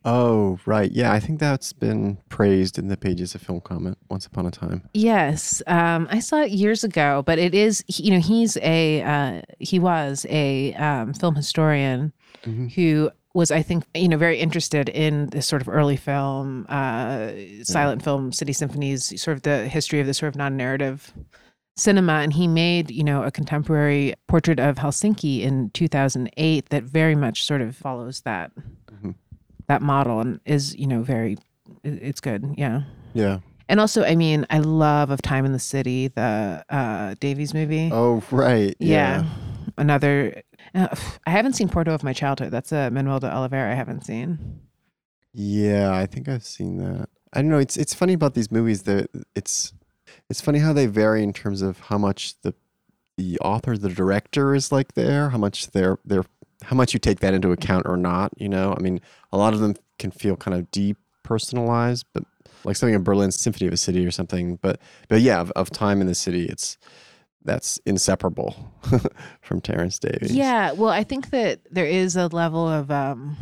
[0.05, 0.91] Oh, right.
[0.91, 4.51] Yeah, I think that's been praised in the pages of Film Comment once upon a
[4.51, 4.83] time.
[4.95, 9.03] Yes, um, I saw it years ago, but it is he- you know he's a
[9.03, 12.13] uh, he was a um, film historian
[12.45, 12.73] Mhm.
[12.75, 17.31] who was I think you know very interested in this sort of early film, uh,
[17.63, 21.13] silent film, city symphonies, sort of the history of the sort of non-narrative
[21.77, 27.15] cinema, and he made you know a contemporary portrait of Helsinki in 2008 that very
[27.15, 28.51] much sort of follows that
[28.93, 29.15] Mhm.
[29.69, 31.37] that model and is you know very
[31.85, 32.83] it's good, yeah.
[33.15, 33.39] Yeah.
[33.69, 37.89] And also, I mean, I love of Time in the City, the uh, Davies movie.
[37.93, 38.77] Oh, right.
[38.79, 39.25] yeah.
[39.79, 40.43] Another.
[40.75, 40.89] Uh,
[41.27, 42.51] I haven't seen Porto of My Childhood.
[42.51, 43.73] That's a Manoel de Oliveira.
[43.73, 44.61] I haven't seen.
[45.33, 47.09] Yeah, I think I've seen that.
[47.33, 47.59] I don't know.
[47.59, 49.73] It's it's funny about these movies that it's
[50.33, 52.55] it's funny how they vary in terms of how much the
[53.19, 56.25] the author, the director is like there, how much they're they're
[56.63, 58.33] how much you take that into account or not.
[58.39, 62.25] You know, I mean, a lot of them can feel kind of depersonalized, but
[62.65, 64.57] like something in Berlin Symphony of a City or something.
[64.63, 66.79] But but yeah, of, of time in the city, it's
[67.45, 68.73] that's inseparable
[69.43, 70.35] from Terence Davies.
[70.35, 70.73] Yeah.
[70.73, 72.91] Well, I think that there is a level of.
[72.91, 73.37] um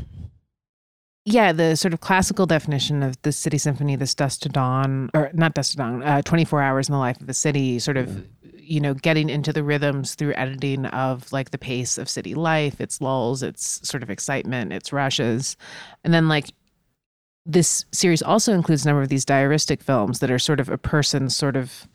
[1.25, 5.31] yeah, the sort of classical definition of the city symphony, this dusk to dawn, or
[5.35, 8.27] not dusk to dawn, uh, 24 hours in the life of the city, sort of,
[8.43, 12.81] you know, getting into the rhythms through editing of like the pace of city life,
[12.81, 15.57] its lulls, its sort of excitement, its rushes.
[16.05, 16.47] And then like
[17.45, 20.79] this series also includes a number of these diaristic films that are sort of a
[20.79, 21.87] person's sort of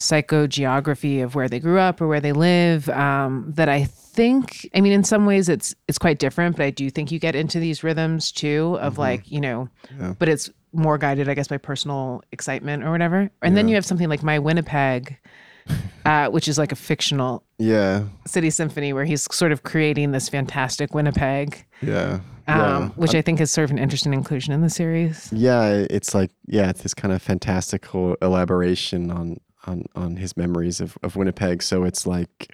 [0.00, 4.80] psychogeography of where they grew up or where they live um, that i think i
[4.80, 7.58] mean in some ways it's it's quite different but i do think you get into
[7.58, 8.98] these rhythms too of Mhm.
[8.98, 10.14] like you know Yeah.
[10.18, 13.84] but it's more guided i guess by personal excitement or whatever and then you have
[13.86, 15.16] something like my winnipeg
[16.04, 18.04] uh, which is like a fictional Yeah.
[18.26, 22.20] city symphony where he's sort of creating this fantastic winnipeg Yeah.
[22.46, 22.88] um, yeah.
[22.96, 26.30] which i think is sort of an interesting inclusion in the series Yeah, it's like
[26.46, 31.62] yeah, it's this kind of fantastical elaboration on on on his memories of, of Winnipeg.
[31.62, 32.52] So it's like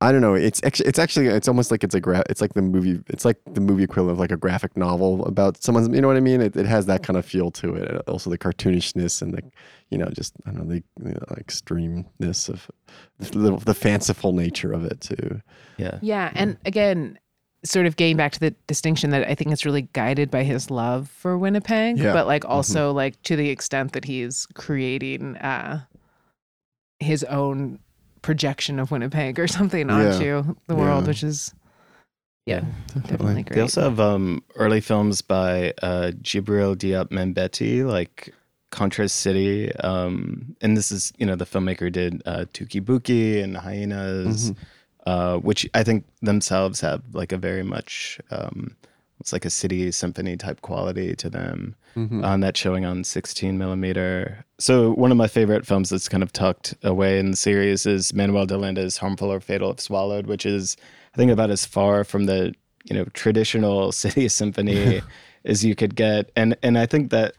[0.00, 0.34] I don't know.
[0.34, 3.24] It's actually it's actually it's almost like it's a gra- it's like the movie it's
[3.24, 6.20] like the movie equivalent of like a graphic novel about someone's you know what I
[6.20, 6.40] mean.
[6.40, 8.02] It, it has that kind of feel to it.
[8.06, 9.42] Also the cartoonishness and the
[9.90, 12.70] you know just I don't know the you know, extremeness of
[13.18, 15.40] the the fanciful nature of it too.
[15.78, 15.98] Yeah.
[16.00, 17.18] Yeah, and again,
[17.64, 20.70] sort of getting back to the distinction that I think it's really guided by his
[20.70, 22.12] love for Winnipeg, Yeah.
[22.12, 25.80] but like also like to the extent that he's creating uh
[27.00, 27.78] his own
[28.22, 29.94] projection of Winnipeg or something Yeah.
[30.12, 31.08] onto the world, Yeah.
[31.08, 31.54] which is
[32.46, 33.10] Yeah, Definitely.
[33.10, 33.54] definitely great.
[33.56, 38.32] They also have um, early films by uh, Djibril Diop Mambéty, like
[38.72, 39.72] Contras'City.
[39.84, 44.52] Um, and this is, you know, the filmmaker did uh, Touki Bouki and Hyenas,
[45.08, 48.76] uh, which I think themselves have like a very much, um,
[49.20, 51.74] it's like a city symphony type quality to them.
[51.96, 52.24] Mm-hmm.
[52.24, 54.44] On that showing on 16 millimeter.
[54.58, 58.12] So one of my favorite films that's kind of tucked away in the series is
[58.12, 60.76] Manuel de Landa's "Harmful or Fatal If Swallowed," which is
[61.14, 65.00] I think about as far from the you know traditional city symphony
[65.44, 67.34] as you could get, and and I think that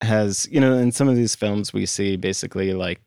[0.00, 3.02] has you know in some of these films we see basically like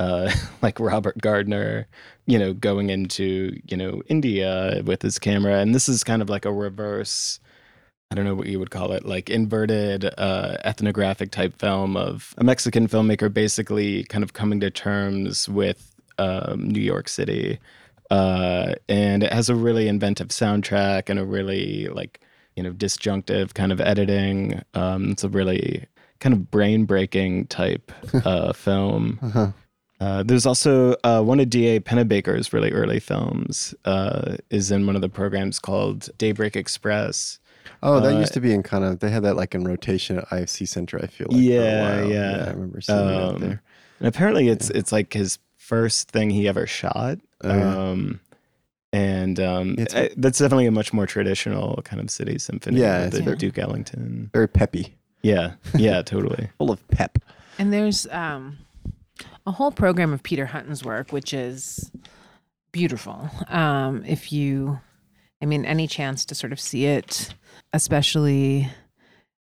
[0.00, 0.30] uh
[0.62, 1.86] like Robert Gardner
[2.26, 6.28] you know going into you know India with his camera and this is kind of
[6.28, 7.38] like a reverse
[8.12, 12.34] I don't know what you would call it, like inverted uh, ethnographic type film of
[12.38, 17.60] a Mexican filmmaker basically kind of coming to terms with um, New York City.
[18.10, 22.20] Uh, and it has a really inventive soundtrack and a really like,
[22.56, 24.60] you know, disjunctive kind of editing.
[24.74, 25.86] Um, it's a really
[26.18, 27.92] kind of brain breaking type
[28.24, 29.20] uh, film.
[29.22, 29.52] Uh-huh.
[30.00, 31.78] Uh, there's also uh, one of D.A.
[31.80, 37.38] Pennebaker's really early films uh, is in one of the programs called Daybreak Express.
[37.82, 39.00] Oh, that Uh, used to be in kind of.
[39.00, 40.98] They had that like in rotation at IFC Center.
[41.02, 41.36] I feel like.
[41.36, 42.10] for a Yeah, while.
[42.10, 42.44] yeah.
[42.46, 43.62] I remember seeing it out Um, there.
[43.98, 47.18] And apparently, it's it's like his first thing he ever shot.
[47.44, 47.76] Oh, yeah.
[47.90, 48.20] um,
[48.92, 52.80] and um, I- that's definitely a much more traditional kind of city symphony.
[52.80, 54.30] Yeah, with the very- Duke Ellington.
[54.32, 56.48] Very peppy, Yeah, yeah, totally.
[56.58, 57.18] full of pep.
[57.58, 58.58] And there's um,
[59.46, 61.90] a whole program of Peter Hutton's work, which is
[62.72, 63.30] beautiful.
[63.48, 64.80] Um, if you,
[65.42, 67.34] I mean, any chance to sort of see it,
[67.72, 68.68] especially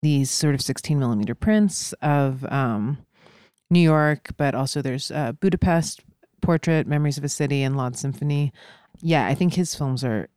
[0.03, 2.99] these sort of 16 millimeter prints of um,
[3.71, 6.01] New York, but also there's uh, Budapest
[6.41, 8.53] Portrait, Memories of a City, and Lodz Symphony.
[9.01, 10.29] Yeah, I think his films are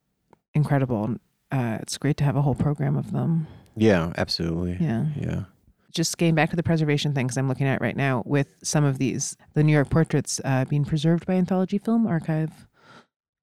[0.53, 1.15] incredible.
[1.51, 3.47] Uh, it's great to have a whole program of them.
[3.75, 4.77] Yeah, absolutely.
[4.79, 5.43] Yeah Yeah.
[5.91, 8.97] Just getting back to the preservation things I'm looking at right now with some of
[8.97, 12.67] these, the New York portraits uh, being preserved by Anthology Film Archive.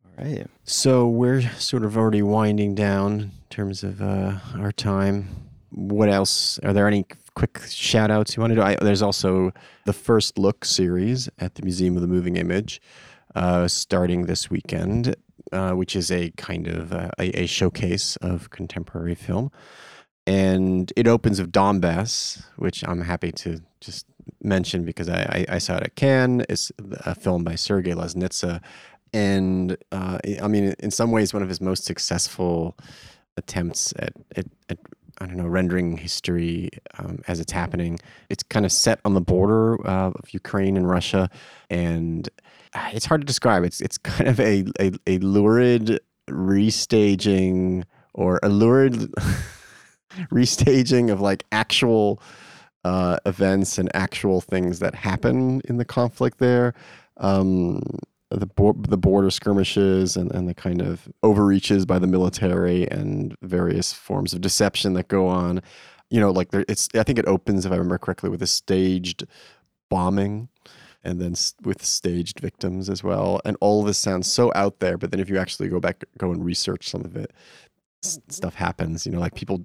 [0.04, 0.46] All right.
[0.64, 5.28] So we're sort of already winding down in terms of uh, our time.
[5.70, 6.58] What else?
[6.60, 8.62] Are there any quick shout outs you want to do?
[8.62, 9.52] I, there's also
[9.84, 12.80] the First Look series at the Museum of the Moving Image
[13.34, 15.14] uh, starting this weekend,
[15.52, 19.52] uh, which is a kind of uh, a, a showcase of contemporary film.
[20.28, 24.04] And it opens with Donbass, which I'm happy to just
[24.42, 26.44] mention because I, I, I saw it at Cannes.
[26.48, 26.70] It's
[27.06, 28.60] a film by Sergei Loznitsa
[29.12, 32.76] and uh, I mean, in some ways, one of his most successful
[33.36, 34.78] attempts at, at, at
[35.20, 37.98] I don't know, rendering history um, as it's happening.
[38.28, 41.28] It's kind of set on the border uh, of Ukraine and Russia,
[41.70, 42.28] and
[42.74, 43.64] uh, it's hard to describe.
[43.64, 49.12] It's it's kind of a a, a lurid restaging or a lurid
[50.30, 52.20] restaging of like actual
[52.84, 56.74] uh, events and actual things that happen in the conflict there.
[57.18, 57.82] Um,
[58.30, 63.34] the bo- the border skirmishes and, and the kind of overreaches by the military and
[63.42, 65.62] various forms of deception that go on.
[66.10, 66.88] You know, like there, it's.
[66.94, 69.26] I think it opens, if I remember correctly, with a staged
[69.90, 70.48] bombing,
[71.02, 73.40] and then with staged victims as well.
[73.44, 76.04] And all of this sounds so out there, but then if you actually go back,
[76.18, 77.32] go and research some of it,
[78.04, 79.06] s- stuff happens.
[79.06, 79.64] You know, like people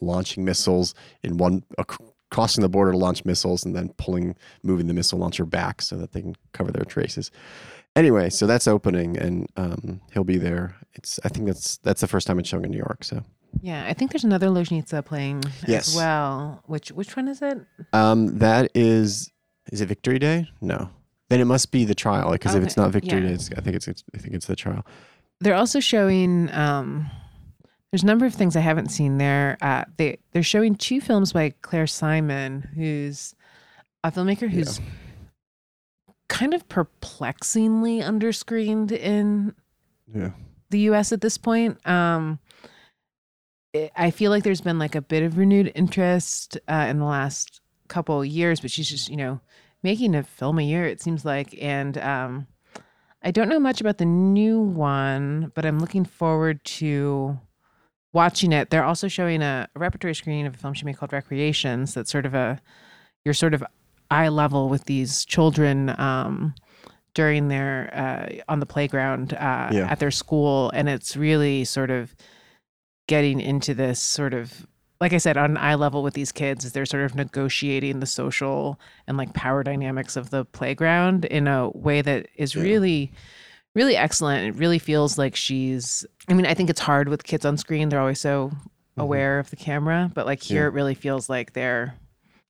[0.00, 1.62] launching missiles in one.
[1.78, 1.98] ac-
[2.32, 4.34] Crossing the border to launch missiles and then pulling,
[4.64, 7.30] moving the missile launcher back so that they can cover their traces
[7.94, 10.74] anyway, so that's opening, and um, he'll be there.
[10.94, 13.04] It's I think that's that's the first time it's showing in New York.
[13.04, 13.22] So
[13.62, 15.88] Yeah, I think there's another Loznitsa playing Yes.
[15.88, 16.62] as well.
[16.66, 17.58] Which which one is it?
[17.92, 19.30] um, that is
[19.72, 20.48] is it Victory Day?
[20.60, 20.90] No,
[21.28, 23.28] then it must be the trial because if it's not Victory yeah.
[23.28, 24.84] Day, it's, I think it's, it's I think it's the trial.
[25.40, 26.50] They're also showing.
[26.52, 27.08] Um,
[27.90, 29.56] there's a number of things I haven't seen there.
[29.60, 33.34] Uh, they they're showing two films by Claire Simon, who's
[34.04, 34.80] a filmmaker who's
[36.28, 39.54] kind of perplexingly underscreened in
[40.12, 40.30] Yeah,
[40.70, 41.12] the U.S.
[41.12, 41.84] at this point.
[41.86, 42.38] Um,
[43.72, 47.04] it, I feel like there's been like a bit of renewed interest uh, in the
[47.04, 49.40] last couple of years, but she's just you know
[49.82, 50.84] making a film a year.
[50.86, 52.46] It seems like, and um,
[53.22, 57.38] I don't know much about the new one, but I'm looking forward to
[58.16, 58.70] watching it.
[58.70, 61.94] They're also showing a, a repertory screening of a film she made called Recreations.
[61.94, 62.60] That's sort of a
[63.24, 63.62] you're sort of
[64.10, 65.94] eye level with these children.
[66.00, 66.54] Um,
[67.14, 69.86] during their uh, on the playground uh, Yeah.
[69.90, 72.14] at their school, and it's really sort of
[73.08, 74.66] getting into this sort of
[75.00, 78.06] like I said on eye level with these kids as they're sort of negotiating the
[78.06, 82.62] social and like power dynamics of the playground in a way that is Yeah.
[82.62, 83.12] really
[83.76, 84.44] really excellent.
[84.48, 86.04] It really feels like she's.
[86.28, 88.50] I mean, I think it's hard with kids on screen; they're always so
[88.96, 90.68] aware of the camera, but like here, Yeah.
[90.68, 91.94] it really feels like they're.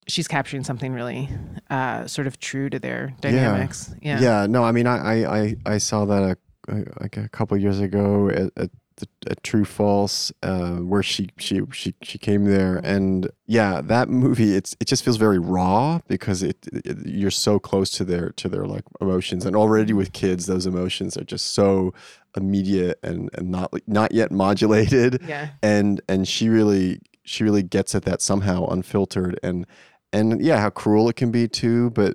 [0.08, 1.28] She's capturing something really,
[1.68, 3.92] uh, sort of true to their dynamics.
[4.00, 4.20] Yeah.
[4.20, 4.46] Yeah.
[4.46, 8.28] no, I mean, I I I, saw that a, a, like a couple years ago
[8.30, 13.30] at, at, the, at True False, uh, where she she she she came there, and
[13.46, 17.90] yeah, that movie it's it just feels very raw because it, it you're so close
[17.90, 21.92] to their to their like emotions, and already with kids, those emotions are just so
[22.37, 25.22] immediate and and not not yet modulated.
[25.26, 25.48] Yeah.
[25.62, 29.38] and and she really she really gets at that somehow unfiltered.
[29.42, 29.66] And
[30.12, 32.14] and yeah how cruel it can be too but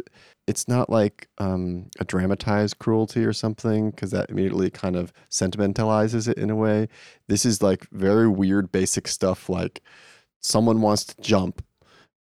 [0.51, 6.27] it's not like um, a dramatized cruelty or something because that immediately kind of sentimentalizes
[6.27, 6.87] it in a way.
[7.27, 9.81] This is like very weird basic stuff like
[10.41, 11.63] someone wants to jump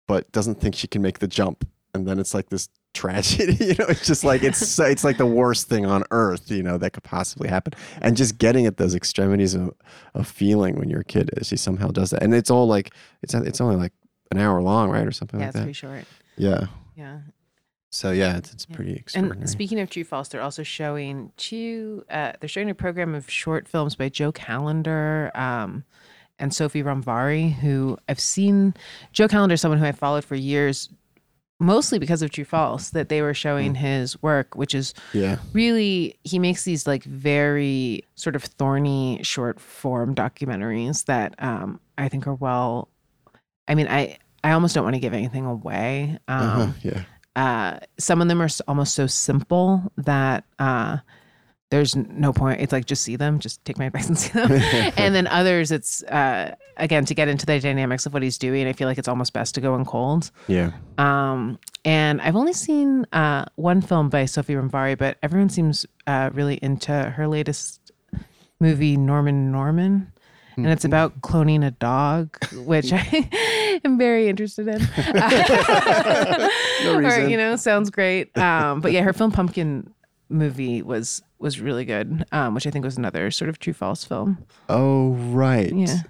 [0.07, 3.75] but doesn't think she can make the jump and then it's like this tragedy you
[3.79, 3.87] know?
[3.89, 7.05] It's just like it's it's like the worst thing on earth you know that could
[7.05, 7.73] possibly happen.
[8.03, 9.73] And just getting at those extremities of,
[10.15, 12.23] of feeling when you're a kid she somehow does that.
[12.23, 13.93] And it's all like it's it's only like
[14.33, 15.63] an hour long right or something Yeah, like it's that?
[15.63, 16.05] pretty short.
[16.37, 16.67] yeah.
[16.97, 17.21] Yeah.
[17.91, 22.05] So yeah it's, it's pretty extraordinary And speaking of True False, they're also showing two.
[22.09, 25.85] Uh, they're showing a program of short films by Joe Callander um,
[26.39, 28.75] and Sophy Romvari, who I've seen.
[29.13, 30.89] Joe Callander is someone who I followed for years,
[31.59, 32.91] mostly because of True False.
[32.91, 38.05] That they were showing his work, which is yeah really he makes these like very
[38.15, 42.89] sort of thorny short form documentaries that um, I think are well.
[43.67, 46.19] I mean, I I almost don't want to give anything away.
[46.29, 46.73] Um, uh-huh.
[46.83, 47.03] yeah
[47.37, 50.99] uh, some of them are almost so simple that uh,
[51.71, 52.61] there's no point.
[52.61, 54.51] It's like just see them, just take my advice and see them.
[54.97, 58.67] and then others, it's uh, again to get into the dynamics of what he's doing.
[58.67, 60.31] I feel like it's almost best to go in cold.
[60.49, 65.87] yeah Um, and I've only seen uh, one film by Sophy Romvari, but everyone seems
[66.07, 67.93] uh, really into her latest
[68.59, 70.13] movie, Norman Norman.
[70.65, 74.79] And it's about cloning a dog, which I am very interested in.
[76.85, 77.05] No reason.
[77.25, 78.37] Or, you know, sounds great.
[78.39, 79.93] Um, but yeah, her film Pumpkin
[80.29, 84.05] movie was was really good, um, which I think was another sort of true false
[84.05, 84.39] film.
[84.69, 86.03] oh right Yeah.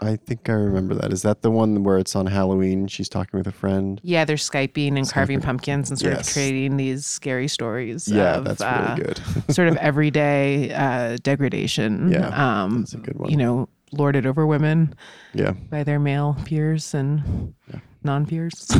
[0.00, 3.36] i think i remember that is that the one where it's on halloween she's talking
[3.38, 6.28] with a friend Yeah, they're Skyping and carving pumpkins and sort Yes.
[6.28, 8.06] of creating these scary stories.
[8.06, 9.20] yeah of, that's uh, really good
[9.54, 12.12] sort of everyday uh, degradation.
[12.12, 12.28] Yeah,
[12.62, 13.30] um, that's a good one.
[13.30, 14.94] You know, lorded over women
[15.34, 17.54] yeah by their male peers and
[18.02, 18.68] non-peers.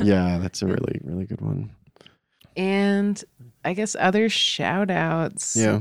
[0.00, 1.70] yeah that's a really really good one
[2.56, 3.22] and
[3.64, 5.56] I guess other shout outs.
[5.56, 5.80] yeah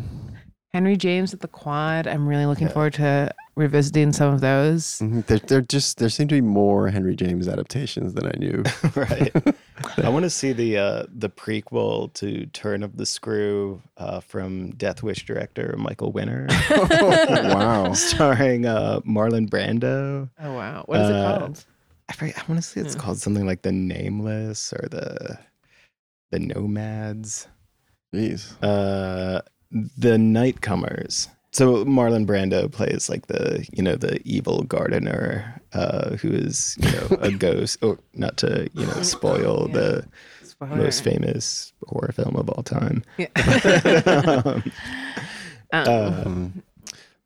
[0.75, 2.05] Henry James at the Quad.
[2.05, 4.99] I'm really looking forward to revisiting some of those.
[4.99, 5.25] Mhm.
[5.25, 8.61] There, there just there seem to be more Henry James adaptations than I knew.
[8.97, 9.31] right.
[10.03, 14.71] I want to see the uh, the prequel to Turn of the Screw uh, from
[14.71, 17.93] Death Wish director Michael Winner, wow.
[17.93, 20.29] starring uh, Marlon Brando.
[20.41, 20.83] Oh wow.
[20.88, 21.65] What is Uh, it called?
[22.09, 25.39] I forget, I want to say it's called something like the Nameless or the
[26.31, 27.47] the Nomads.
[28.13, 28.61] Jeez.
[28.61, 29.39] Uh,
[29.71, 31.28] the Nightcomers.
[31.51, 36.91] So Marlon Brando plays like the you know the evil gardener uh, who is you
[36.91, 37.78] know a ghost.
[37.82, 40.06] Or not to you know spoil the
[40.43, 40.75] Spoiler.
[40.75, 43.04] most famous horror film of all time.
[43.17, 43.28] Yeah.
[45.73, 46.63] Um, Um, uh, Um,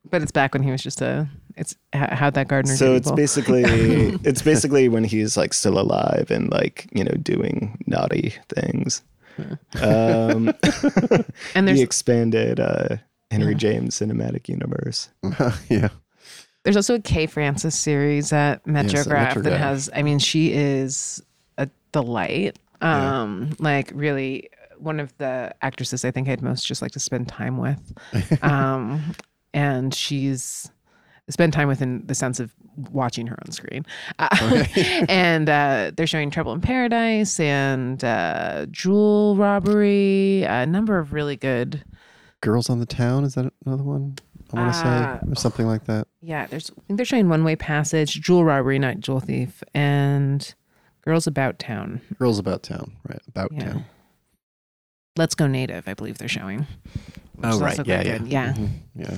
[0.10, 1.28] but it's back when he was just a.
[1.58, 2.76] It's how'd that gardener.
[2.76, 3.18] so it's evil?
[3.18, 3.64] basically
[4.24, 9.02] it's basically when he's like still alive and like you know doing naughty things.
[9.82, 10.54] Um,
[11.56, 12.98] and there's the expanded uh,
[13.32, 13.58] Henry Yeah.
[13.58, 15.10] James cinematic universe.
[15.70, 15.90] yeah.
[16.64, 19.44] There's also a Kay Francis series at Metrograph Metrograph.
[19.44, 19.90] that has.
[19.96, 21.24] I mean, she is
[21.58, 22.60] a delight.
[22.82, 23.22] Yeah.
[23.22, 27.28] Um, like really one of the actresses I think I'd most just like to spend
[27.28, 27.94] time with.
[28.42, 29.14] Um,
[29.54, 30.70] and she's
[31.30, 32.54] spend time with in the sense of
[32.92, 33.86] watching her on screen.
[34.20, 34.66] Uh,
[35.10, 41.36] and uh, they're showing Trouble in Paradise and uh, Jewel Robbery, a number of really
[41.36, 41.84] good.
[42.42, 44.16] Girls on the Town, is that another one?
[44.54, 46.08] I want to Uh, say or something like that.
[46.22, 50.54] Yeah, there's I think they're showing One Way Passage, Jewel Robbery, not Jewel Thief, and
[51.04, 52.02] Girls About Town.
[52.18, 53.22] Girls About Town, right?
[53.28, 53.66] About Yeah.
[53.74, 53.86] Town.
[55.18, 56.66] Let's Go Native, I believe they're showing.
[57.44, 58.28] Oh right, also quite good.
[58.28, 58.54] Yeah.
[58.54, 58.70] Mhm.
[58.96, 59.18] Yeah.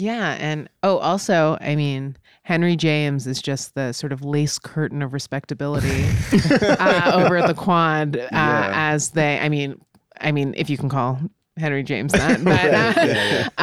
[0.00, 0.36] Yeah.
[0.38, 5.12] And oh, also, I mean, Henry James is just the sort of lace curtain of
[5.12, 6.06] respectability
[6.62, 8.70] uh, over at the quad uh, Yeah.
[8.74, 9.80] as they, I mean,
[10.20, 11.20] I mean, if you can call
[11.56, 13.48] Henry James that, but uh, yeah,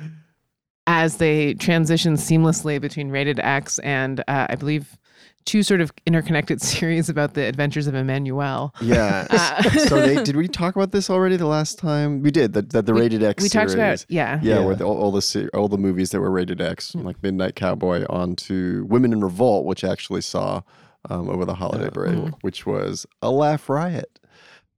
[0.00, 0.02] uh,
[0.86, 4.98] as they transition seamlessly between rated X and uh, I believe
[5.44, 8.72] two sort of interconnected series about the adventures of Emmanuelle.
[8.80, 9.26] Yeah.
[9.30, 12.22] Uh, so they, did we talk about this already the last time?
[12.22, 12.52] We did.
[12.52, 13.52] That the, the We- rated X series.
[13.54, 14.06] we talked about series.
[14.08, 14.40] yeah.
[14.42, 14.64] Yeah, Yeah.
[14.64, 17.04] where the, all, all the all the movies that were rated X, Mm.
[17.04, 20.62] like Midnight Cowboy, onto Women in Revolt, which I actually saw
[21.10, 21.90] um, over the holiday Oh.
[21.90, 22.34] break, Mm.
[22.42, 24.18] which was a laugh riot.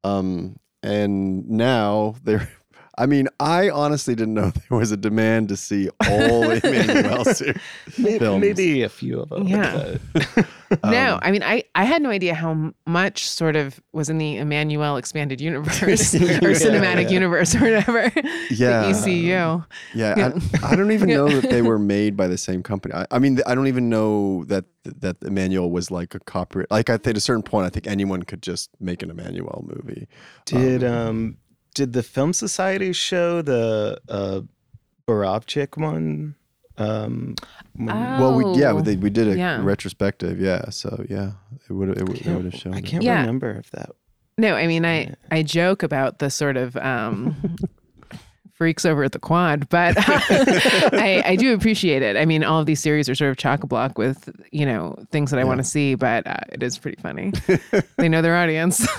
[0.05, 2.49] Um, and now they're.
[2.97, 7.25] I mean, I honestly didn't know there was a demand to see all the Emmanuelle
[7.35, 7.57] series.
[7.99, 8.41] Maybe, films.
[8.41, 9.47] maybe a few of them.
[9.49, 9.97] Yeah.
[10.13, 10.47] but-
[10.85, 14.19] no, Um, I mean, I, I had no idea how much sort of was in
[14.19, 17.09] the Emmanuelle expanded universe or Yeah, cinematic yeah.
[17.11, 18.13] universe or whatever.
[18.51, 18.83] Yeah.
[18.83, 19.13] the ECU.
[19.13, 19.61] Yeah,
[19.95, 20.31] Yeah.
[20.63, 22.95] I, I don't even know that they were made by the same company.
[22.95, 26.71] I, I mean, I don't even know that that Emmanuelle was like a copyright.
[26.71, 30.07] Like at a certain point, I think anyone could just make an Emmanuelle movie.
[30.45, 31.39] Did um
[31.75, 34.41] did the Film Society show the uh
[35.07, 36.35] Borowczyk one?
[36.79, 37.35] Um
[37.77, 37.87] when-
[38.21, 39.61] Well, we yeah, Oh, we, we did a yeah.
[39.63, 40.41] retrospective.
[40.41, 41.33] Yeah, so yeah,
[41.69, 42.75] it would it would, it would have shown.
[42.75, 43.21] I can't Yeah.
[43.21, 43.91] remember if that
[44.39, 47.37] No, I mean, I, I joke about the sort of um,
[48.55, 52.17] freaks over at the quad, but I, I do appreciate it.
[52.17, 54.97] I mean, all of these series are sort of chock a block with, you know,
[55.11, 57.33] things that I want to see, but uh, it is pretty funny.
[57.97, 58.87] they know their audience.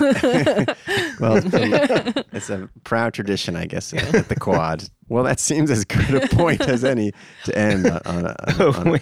[1.18, 4.84] Well, it's, been- it's a proud tradition, I guess, at, at the quad.
[5.08, 7.12] Well, that seems as good a point as any
[7.44, 8.00] to end on.
[8.04, 9.00] on, a- Oh, on a-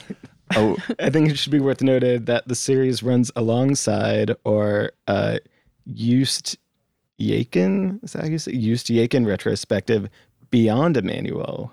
[0.54, 5.38] oh, I think it should be worth noted that the series runs alongside or uh
[5.92, 6.56] Just
[7.20, 10.08] Jaeckin, is that how you say Just Jaeckin retrospective
[10.54, 11.72] Beyond Emmanuelle.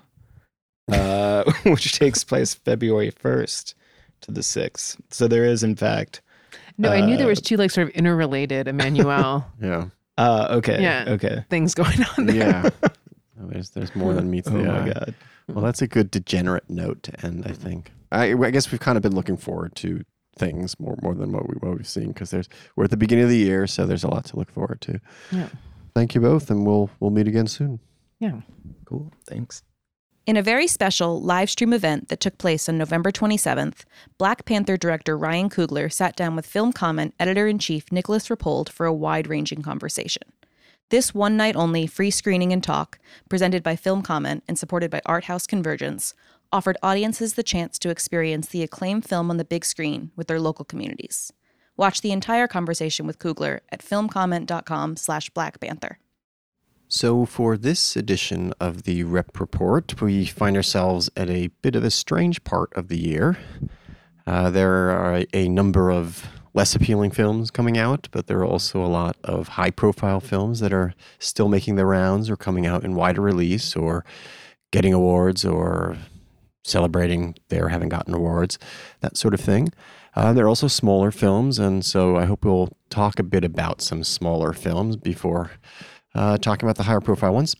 [0.90, 3.76] Uh which takes place February first
[4.22, 5.00] to the sixth.
[5.10, 6.20] So there is in fact
[6.78, 9.86] no, I knew there Uh, was two like sort of interrelated Emmanuelle yeah,
[10.18, 10.82] uh okay.
[10.82, 11.04] Yeah.
[11.06, 11.44] Okay.
[11.48, 12.36] things going on there.
[12.36, 12.70] yeah.
[13.40, 14.86] Oh, there's there's more than meets Oh the my eye.
[14.92, 15.14] god.
[15.48, 17.44] Well, that's a good degenerate note to end.
[17.46, 17.90] I think.
[18.12, 20.02] I, I guess we've kind of been looking forward to
[20.36, 23.24] things more more than what we what we've seen because there's we're at the beginning
[23.24, 25.00] of the year, so there's a lot to look forward to.
[25.32, 25.48] Yeah.
[25.94, 27.80] Thank you both, and we'll we'll meet again soon.
[28.20, 28.42] Yeah.
[28.92, 29.10] Cool.
[29.26, 29.62] Thanks.
[30.26, 33.84] In a very special live stream event that took place on November 27th,
[34.18, 38.68] Black Panther director Ryan Coogler sat down with film comment editor in chief Nicolas Rapold
[38.68, 40.24] for a wide ranging conversation.
[40.90, 42.98] This one night only free screening and talk,
[43.30, 46.12] presented by Film Comment and supported by Art House Convergence,
[46.52, 50.38] offered audiences the chance to experience the acclaimed film on the big screen with their
[50.38, 51.32] local communities.
[51.78, 55.98] Watch the entire conversation with Coogler at filmcomment.com slash Black Panther.
[56.94, 61.84] So, for this edition of the Rep Report, we find ourselves at a bit of
[61.84, 63.38] a strange part of the year.
[64.26, 68.84] Uh, there are a, number of less appealing films coming out, but there are also
[68.84, 72.84] a lot of high profile films that are still making the rounds or coming out
[72.84, 74.04] in wider release or
[74.70, 75.96] getting awards or
[76.62, 78.58] celebrating their having gotten awards,
[79.00, 79.70] that sort of thing.
[80.14, 83.80] Uh, there are also smaller films, and so I hope we'll talk a bit about
[83.80, 85.52] some smaller films before
[86.14, 87.56] uh, talking about the higher profile ones.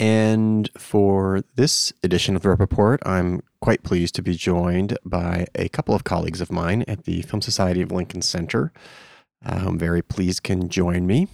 [0.00, 5.46] And for this edition of the Rep Report, I'm quite pleased to be joined by
[5.54, 8.72] a couple of colleagues of mine at the Film Society of Lincoln Center.
[9.44, 11.28] I'm very pleased can join me.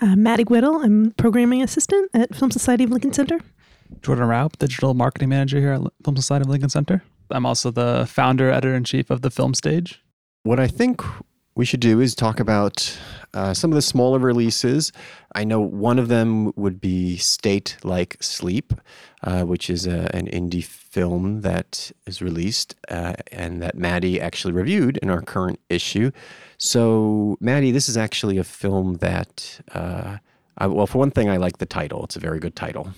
[0.00, 3.40] Uh, Maddie Whittle, I'm programming assistant at Film Society of Lincoln Center.
[4.02, 7.02] Jordan Raup, digital marketing manager here at Film Society of Lincoln Center.
[7.30, 10.02] I'm also the founder, editor in chief of the Film Stage.
[10.44, 11.02] What I think
[11.58, 12.96] we should do is talk about
[13.34, 14.92] uh, some of the smaller releases.
[15.34, 18.72] I know one of them would be State Like Sleep,
[19.24, 24.52] uh, which is a, an indie film that is released uh, and that Maddie actually
[24.52, 26.12] reviewed in our current issue.
[26.58, 30.18] So, Maddie, this is actually a film that, uh,
[30.58, 32.04] I, well, for one thing, I like the title.
[32.04, 32.90] It's a very good title.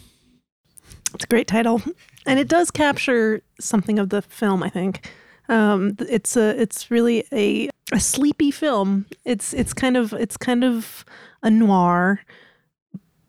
[1.14, 1.80] It's a great title,
[2.26, 4.62] and it does capture something of the film.
[4.62, 5.10] I think
[5.50, 9.06] um, it's a it's really a a sleepy film.
[9.24, 11.04] It's it's kind of it's kind of
[11.42, 12.20] a noir,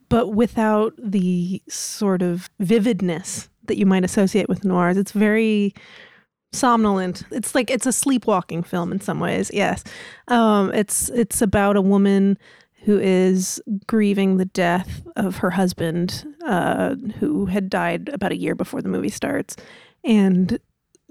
[0.08, 4.98] but without the sort of vividness that you might associate with noirs.
[4.98, 5.74] It's very
[6.54, 7.24] somnolent.
[7.32, 9.50] It's like it's a sleepwalking film in some ways.
[9.54, 9.84] Yes,
[10.28, 12.38] um, it's it's about a woman
[12.84, 18.56] who is grieving the death of her husband, uh, who had died about a year
[18.56, 19.56] before the movie starts,
[20.04, 20.60] and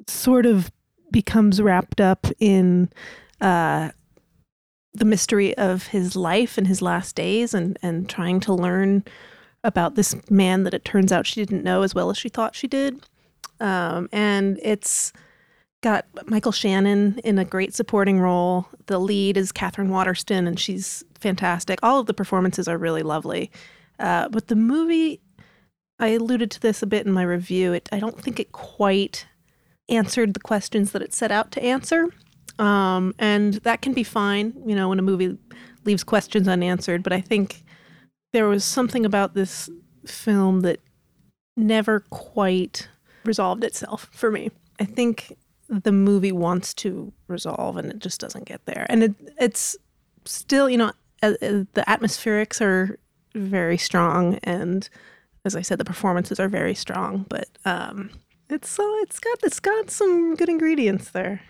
[0.07, 0.71] sort of
[1.11, 2.91] becomes wrapped up in
[3.41, 3.91] uh,
[4.93, 9.05] the mystery of his life and his last days, and and trying to learn
[9.63, 12.55] about this man that it turns out she didn't know as well as she thought
[12.55, 13.07] she did.
[13.61, 15.13] Um, and it's
[15.83, 18.67] got Michael Shannon in a great supporting role.
[18.87, 21.79] The lead is Katherine Waterston, and she's fantastic.
[21.83, 23.51] All of the performances are really lovely.
[23.99, 25.21] Uh, but the movie,
[25.99, 27.73] I alluded to this a bit in my review.
[27.73, 29.27] It, I don't think it quite
[29.91, 32.07] answered the questions that it set out to answer.
[32.59, 34.53] um, and that can be fine.
[34.67, 35.39] You know, when a movie
[35.85, 37.63] leaves questions unanswered, but I think
[38.33, 39.71] there was something about this
[40.07, 40.81] film that
[41.57, 42.89] never quite
[43.25, 44.51] resolved itself for me.
[44.79, 45.37] I think
[45.69, 48.87] the movie wants to resolve and it just doesn't get there.
[48.89, 49.77] And it, it's
[50.25, 52.99] still, you know, uh, uh, the atmospherics are
[53.35, 54.89] very strong and
[55.45, 58.11] as I said the performances are very strong, but um
[58.51, 61.41] it's so it's got it's got some good ingredients there.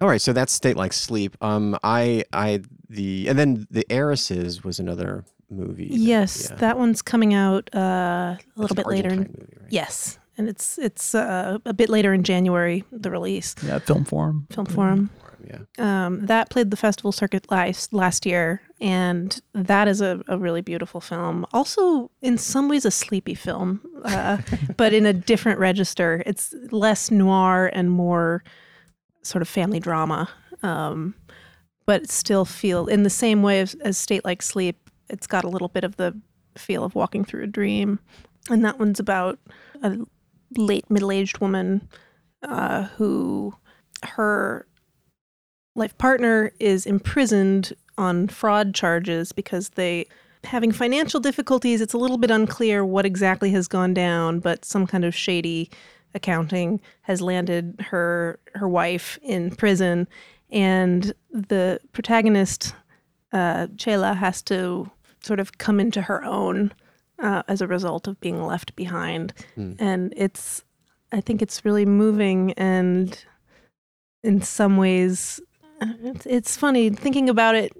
[0.00, 1.36] All right, so that's State Like Sleep.
[1.42, 5.88] Um, I, I, the, and then the Heiresses was another movie.
[5.88, 6.56] that- Yes, yeah.
[6.56, 9.08] that one's coming out uh, a That's little an bit later.
[9.10, 9.66] In, movie, right?
[9.70, 13.54] yes, and it's it's uh, a bit later in January the release.
[13.62, 14.46] Yeah, film forum.
[14.50, 15.10] Film Forum.
[15.46, 15.58] Yeah.
[16.06, 20.62] Um, that played the festival circuit last last year, and that is a, a really
[20.62, 21.46] beautiful film.
[21.52, 24.38] Also, in some ways, a sleepy film, uh,
[24.76, 26.22] but in a different register.
[26.26, 28.42] It's less noir and more
[29.22, 30.30] sort of family drama,
[30.62, 31.14] um,
[31.86, 34.88] but still feel in the same way as, as State Like Sleep.
[35.10, 36.18] It's got a little bit of the
[36.56, 37.98] feel of walking through a dream,
[38.48, 39.38] and that one's about
[39.82, 39.98] a
[40.56, 41.86] late middle aged woman
[42.42, 43.54] uh, who
[44.02, 44.66] her
[45.76, 50.06] life partner is imprisoned on fraud charges because they
[50.44, 54.86] having financial difficulties it's a little bit unclear what exactly has gone down but some
[54.86, 55.70] kind of shady
[56.14, 60.08] accounting has landed her her wife in prison.
[60.50, 62.74] And the protagonist
[63.32, 64.90] uh, Chela has to
[65.22, 66.72] sort of come into her own
[67.18, 69.32] uh, as a result of being left behind.
[69.78, 70.64] And it's
[71.12, 73.24] I think it's really moving and
[74.22, 75.40] in some ways
[75.80, 77.72] it's, it's funny thinking about it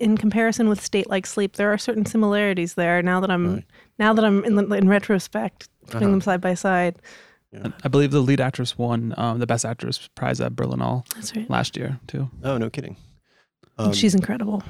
[0.00, 3.64] in comparison with state like sleep there are certain similarities there now that i'm Right.
[3.98, 6.10] now that i'm in, the, in retrospect putting Uh-huh.
[6.12, 6.96] them side by side
[7.52, 11.34] And I believe the lead actress won um, the Best Actress prize at Berlinale that's
[11.34, 12.28] right last year too.
[12.44, 12.96] Oh, no kidding.
[13.78, 14.62] And Um, she's incredible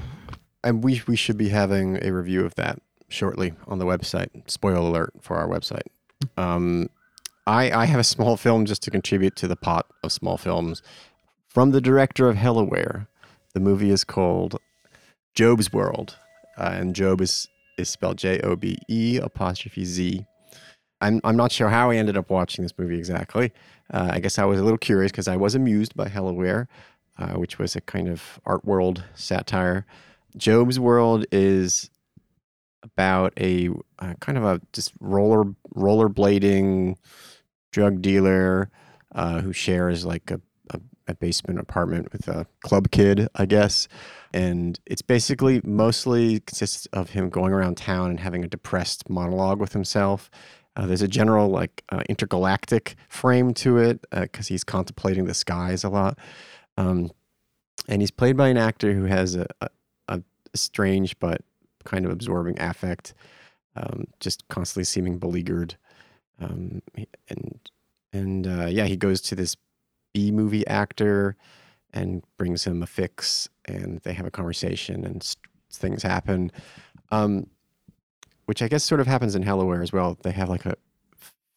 [0.63, 4.29] and we we should be having a review of that shortly on the website.
[4.49, 5.87] Spoiler alert for our website.
[6.37, 6.89] Um,
[7.45, 10.81] I I have a small film just to contribute to the pot of small films
[11.47, 13.07] from the director of Hellaware.
[13.53, 14.57] The movie is called
[15.35, 16.17] Jobe'z World,
[16.57, 20.25] uh, and Job is is spelled J O B E apostrophe Z.
[21.01, 23.51] I'm I'm not sure how I ended up watching this movie exactly.
[23.91, 26.67] Uh, I guess I was a little curious because I was amused by Hellaware,
[27.17, 29.85] uh, which was a kind of art world satire.
[30.37, 31.89] Jobe'z World is
[32.83, 33.69] about a
[33.99, 36.95] uh, kind of a just roller rollerblading
[37.71, 38.69] drug dealer
[39.15, 40.39] uh, who shares like a,
[40.71, 43.87] a, a basement apartment with a club kid, I guess.
[44.33, 49.59] And it's basically mostly consists of him going around town and having a depressed monologue
[49.59, 50.29] with himself.
[50.75, 55.83] Uh, there's a general like uh, intergalactic frame to it because he's contemplating the skies
[55.83, 56.17] a lot.
[56.77, 57.11] Um,
[57.87, 59.69] and he's played by an actor who has a, a,
[60.07, 60.21] a
[60.53, 61.41] strange but
[61.85, 63.13] kind of absorbing affect,
[63.75, 65.75] um, just constantly seeming beleaguered.
[66.39, 66.81] Um,
[67.27, 67.59] and
[68.13, 69.57] and uh, yeah, he goes to this
[70.13, 71.35] B movie actor
[71.93, 75.35] and brings him a fix, and they have a conversation, and s
[75.71, 76.51] things happen.
[77.11, 77.47] Um,
[78.45, 80.17] which I guess sort of happens in Hellaware as well.
[80.23, 80.75] They have like a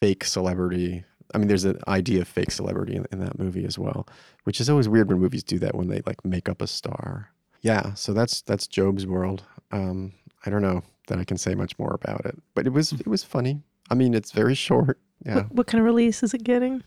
[0.01, 1.05] fake celebrity.
[1.35, 4.07] I mean, there's an idea of fake celebrity in, in that movie as well,
[4.45, 7.31] which is always weird when movies do that when they like make up a star.
[7.63, 9.45] Yeah, so that's that's Jobe'z world.
[9.71, 10.13] Um,
[10.45, 13.07] I don't know that I can say much more about it, but it was it
[13.07, 13.63] was funny.
[13.91, 14.99] I mean, it's very short.
[15.25, 16.83] Yeah, what, what kind of release is it getting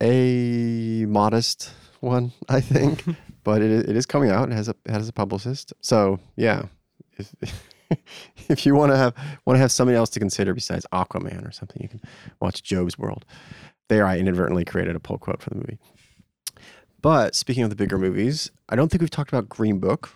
[0.00, 3.04] a modest one, I think,
[3.48, 4.50] but it, it is coming out.
[4.50, 5.72] It has a has a publicist.
[5.80, 6.66] So yeah,
[7.16, 7.34] if
[8.50, 9.14] if you want to have
[9.46, 12.02] want to have somebody else to consider besides Aquaman or something, you can
[12.42, 13.24] watch Jobe'z World.
[13.88, 15.78] There, I inadvertently created a pull quote for the movie.
[17.00, 20.10] But speaking of the bigger movies, I don't think we've talked about Green Book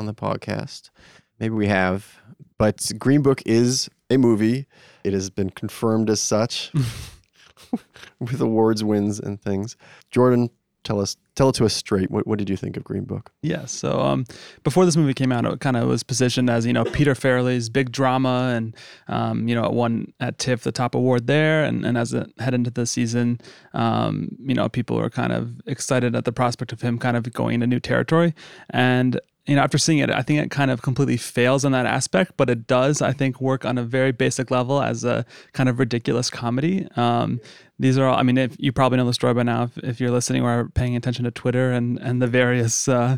[0.00, 0.90] on the podcast.
[1.38, 2.16] Maybe we have,
[2.58, 4.66] but Green Book is a movie.
[5.04, 6.72] It has been confirmed as such
[8.18, 9.76] with awards wins and things.
[10.10, 10.50] Jordan,
[10.84, 12.10] tell us tell it to us straight.
[12.10, 13.32] What what did you think of Green Book?
[13.42, 13.64] Yeah.
[13.66, 14.24] So um,
[14.64, 17.68] before this movie came out, it kind of was positioned as you know Peter Farrelly's
[17.68, 18.76] big drama, and
[19.08, 21.64] um, you know it won at TIFF the top award there.
[21.64, 23.40] And, and as it head into the season,
[23.74, 27.32] um, you know people were kind of excited at the prospect of him kind of
[27.32, 28.34] going into new territory.
[28.70, 31.86] And you know after seeing it, I think it kind of completely fails on that
[31.86, 35.68] aspect, but it does I think work on a very basic level as a kind
[35.68, 36.86] of ridiculous comedy.
[36.96, 37.40] Um,
[37.82, 40.00] these are all, I mean, if you probably know the story by now if, if
[40.00, 43.16] you're listening or paying attention to Twitter and, and the various uh,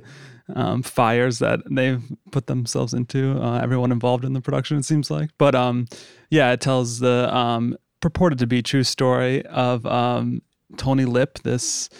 [0.54, 5.10] um, fires that they've put themselves into, uh, everyone involved in the production, it seems
[5.10, 5.28] like.
[5.36, 5.86] But um,
[6.30, 10.40] yeah, it tells the um, purported to be true story of um,
[10.78, 11.90] Tony Lip, this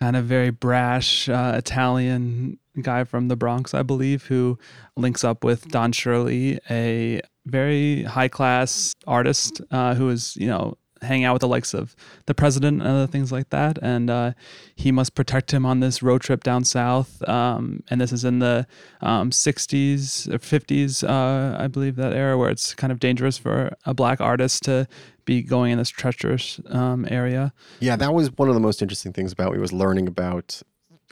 [0.00, 4.58] kind of very brash uh, Italian guy from the Bronx, I believe, who
[4.96, 10.76] links up with Don Shirley, a very high class artist uh, who is, you know,
[11.02, 11.94] hang out with the likes of
[12.26, 13.78] the president and other things like that.
[13.82, 14.32] And uh,
[14.74, 17.26] he must protect him on this road trip down south.
[17.28, 18.66] Um, and this is in the
[19.00, 23.76] um, 60s or 50s, uh, I believe, that era where it's kind of dangerous for
[23.84, 24.86] a black artist to
[25.24, 27.52] be going in this treacherous um, area.
[27.80, 30.62] Yeah, that was one of the most interesting things about me was learning about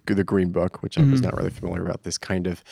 [0.06, 1.24] the Green Book, which I was Mhm.
[1.24, 2.02] not really familiar about.
[2.02, 2.62] This kind of,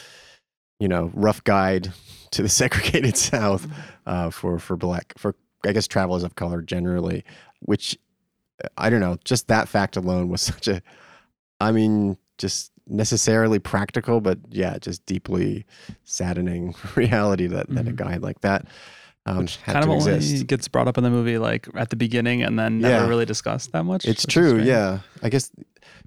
[0.81, 1.93] you know, rough guide
[2.33, 3.67] to the segregated South
[4.07, 7.25] uh, for for black for I guess travelers of color generally.
[7.61, 7.97] Which
[8.77, 10.83] I don't know, just that fact alone was such a,
[11.61, 15.65] I mean, just necessarily practical, but yeah, just deeply
[16.05, 18.67] saddening reality that that a guide like that
[19.27, 20.47] um, had kind of only exist.
[20.49, 23.09] gets brought up in the movie like at the beginning and then never Yeah.
[23.09, 24.05] really discussed that much.
[24.05, 24.99] It's true, yeah.
[25.23, 25.51] I guess,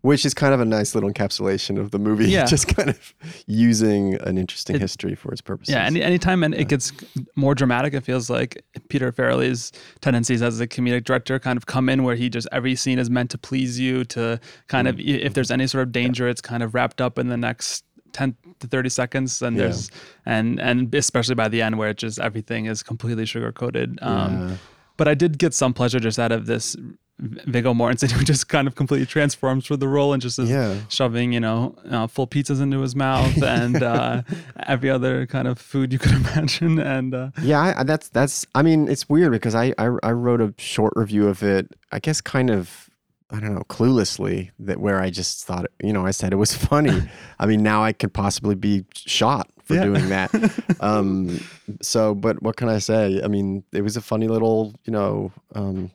[0.01, 2.29] which is kind of a nice little encapsulation of the movie.
[2.29, 2.45] Yeah.
[2.55, 3.13] just kind of
[3.47, 5.73] using an interesting It- history for its purposes.
[5.73, 6.61] Yeah, any anytime and Yeah.
[6.61, 6.91] it gets
[7.35, 11.87] more dramatic, it feels like Peter Farrelly's tendencies as a comedic director kind of come
[11.89, 15.25] in where he just every scene is meant to please you to kind of Mm-hmm.
[15.25, 17.83] if there's any sort of danger, it's kind of wrapped up in the next
[18.19, 19.63] ten to thirty seconds, and Yeah.
[19.63, 19.91] there's
[20.25, 23.89] and and especially by the end where it just everything is completely sugar coated.
[24.01, 24.55] Um, Yeah.
[24.97, 26.77] But I did get some pleasure just out of this
[27.19, 30.75] Viggo Mortensen who just kind of completely transforms for the role and just is yeah.
[30.89, 34.21] shoving, you know, uh, full pizzas into his mouth and uh,
[34.67, 36.79] every other kind of food you could imagine.
[36.79, 38.45] And uh, Yeah, I- that's that's.
[38.55, 41.67] I mean, it's weird because I, I I wrote a short review of it.
[41.91, 42.84] I guess kind of
[43.31, 46.53] I don't know, cluelessly that where I just thought, you know, I said it was
[46.71, 47.01] funny.
[47.39, 49.83] I mean, now I could possibly be shot for Yeah.
[49.83, 50.29] doing that.
[50.81, 51.39] Um,
[51.81, 53.21] so, but what can I say?
[53.23, 55.89] I mean, it was a funny little, you know, um,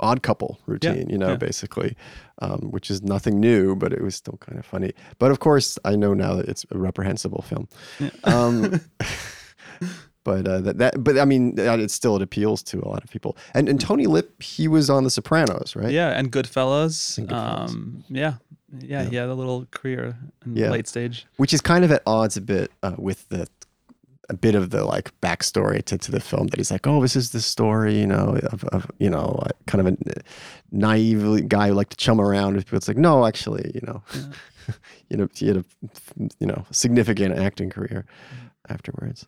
[0.00, 1.36] odd couple routine, you know, yeah.
[1.36, 1.96] basically,
[2.42, 4.92] um, which is nothing new, but it was still kind of funny.
[5.18, 7.68] But of course, I know now that it's a reprehensible film.
[10.26, 10.32] Yeah.
[10.42, 13.04] But uh, that, that, but I mean, uh, it still it appeals to a lot
[13.04, 13.36] of people.
[13.54, 15.92] And and Tony Lip, he was on The Sopranos, right?
[15.92, 17.18] yeah, and Goodfellas.
[17.18, 17.70] And Goodfellas.
[17.70, 18.34] Um, yeah.
[18.80, 19.08] yeah, Yeah.
[19.10, 20.16] he had a little career
[20.46, 20.70] in Yeah.
[20.70, 21.26] late stage.
[21.36, 23.46] which is kind of at odds a bit uh, with the
[24.30, 27.14] a bit of the like backstory to, to the film that he's like oh this
[27.14, 29.96] is the story you know of, of you know uh, kind of a
[30.72, 34.02] naive guy who liked to chum around with people it's like no actually you know
[35.10, 35.64] you know he had a
[36.40, 38.06] you know significant acting career
[38.70, 39.26] afterwards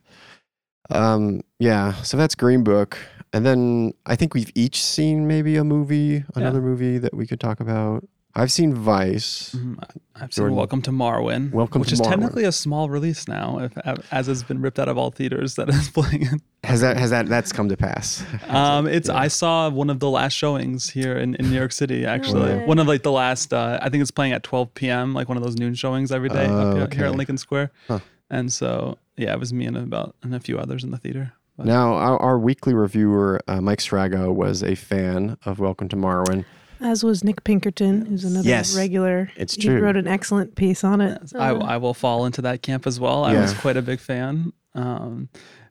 [0.90, 2.98] um yeah so that's green book
[3.32, 7.40] and then i think we've each seen maybe a movie another movie that we could
[7.40, 9.78] talk about i've seen vice Mhm.
[10.18, 10.56] I've seen Jordan.
[10.56, 12.08] Welcome to Marwen, Welcome which to is Marwen.
[12.08, 13.76] technically a small release now, if,
[14.10, 16.40] as has been ripped out of all theaters that is playing it.
[16.64, 19.16] has that has that that's come to pass Um, it's Yeah.
[19.18, 22.06] I saw one of the last showings here in, in New York City.
[22.14, 22.64] Actually, way.
[22.64, 23.52] one of like the last.
[23.52, 25.12] Uh, I think it's playing at 12 p.m.
[25.12, 27.16] Like one of those noon showings every day Oh, up here, here at.
[27.16, 27.72] Lincoln Square.
[27.88, 27.98] Huh.
[28.30, 31.32] And so yeah, it was me and about and a few others in the theater.
[31.56, 35.96] But- Now, our, our weekly reviewer, uh, Mike Strago, was a fan of Welcome to
[35.96, 36.44] Marwen.
[36.80, 39.30] As was Nick Pinkerton, who's another Yes, regular.
[39.36, 41.18] it's He wrote an excellent piece on it.
[41.22, 43.24] Yes, I, Uh, I will fall into that camp as well.
[43.24, 44.52] I was quite a big fan.
[44.74, 45.30] Um,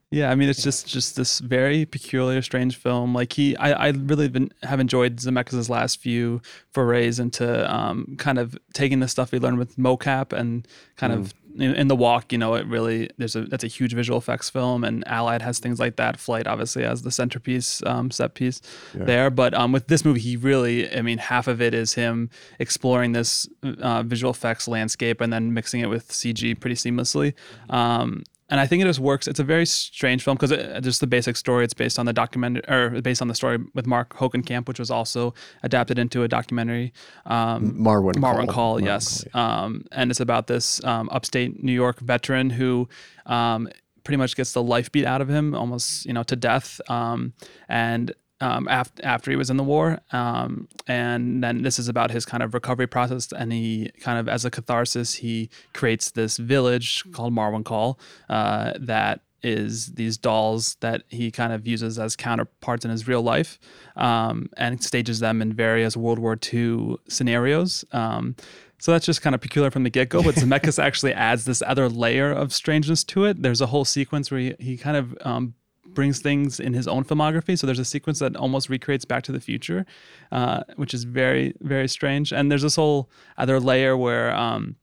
[0.09, 3.13] yeah, I mean, it's just just this very peculiar, strange film.
[3.13, 6.41] Like he, I, I really been, have enjoyed Zemeckis' last few
[6.71, 11.33] forays into um, kind of taking the stuff we learned with mocap and kind of
[11.61, 12.31] in, the walk.
[12.31, 15.59] You know, it really there's a that's a huge visual effects film, and Allied has
[15.59, 16.17] things like that.
[16.19, 18.61] Flight obviously has the centerpiece um, set piece
[18.97, 19.05] Yeah.
[19.05, 22.29] there, but um, with this movie, he really, I mean, half of it is him
[22.59, 27.33] exploring this uh, visual effects landscape and then mixing it with CG pretty seamlessly.
[27.69, 29.27] Um, and I think it just works.
[29.27, 30.51] It's a very strange film because
[30.83, 31.63] just the basic story.
[31.63, 34.91] It's based on the documentary, or based on the story with Mark Hogancamp, which was
[34.91, 35.33] also
[35.63, 36.93] adapted into a documentary.
[37.25, 38.53] Um, Marwen Marwen Call.
[38.53, 39.25] Call, Marwen yes.
[39.33, 42.87] Call, Um, and it's about this um, upstate New York veteran who
[43.25, 43.67] um,
[44.03, 46.79] pretty much gets the life beat out of him, almost you know to death.
[46.87, 47.33] Um,
[47.67, 48.13] and
[48.45, 52.25] um, after after he was in the war, um, and then this is about his
[52.25, 53.31] kind of recovery process.
[53.31, 57.97] And he kind of, as a catharsis, he creates this village called Marwencol
[58.29, 63.21] uh, that is these dolls that he kind of uses as counterparts in his real
[63.21, 63.59] life
[63.95, 67.85] um, and stages them in various World War II scenarios.
[67.91, 68.35] Um,
[68.79, 70.21] so that's just kind of peculiar from the get go.
[70.23, 73.41] But Zemeckis actually adds this other layer of strangeness to it.
[73.41, 75.53] There's a whole sequence where he, he kind of um,
[75.95, 77.57] brings things in his own filmography.
[77.57, 79.85] So there's a sequence that almost recreates Back to the Future,
[80.31, 82.31] uh, which is very, very strange.
[82.31, 84.35] And there's this whole other layer where.
[84.35, 84.75] Um,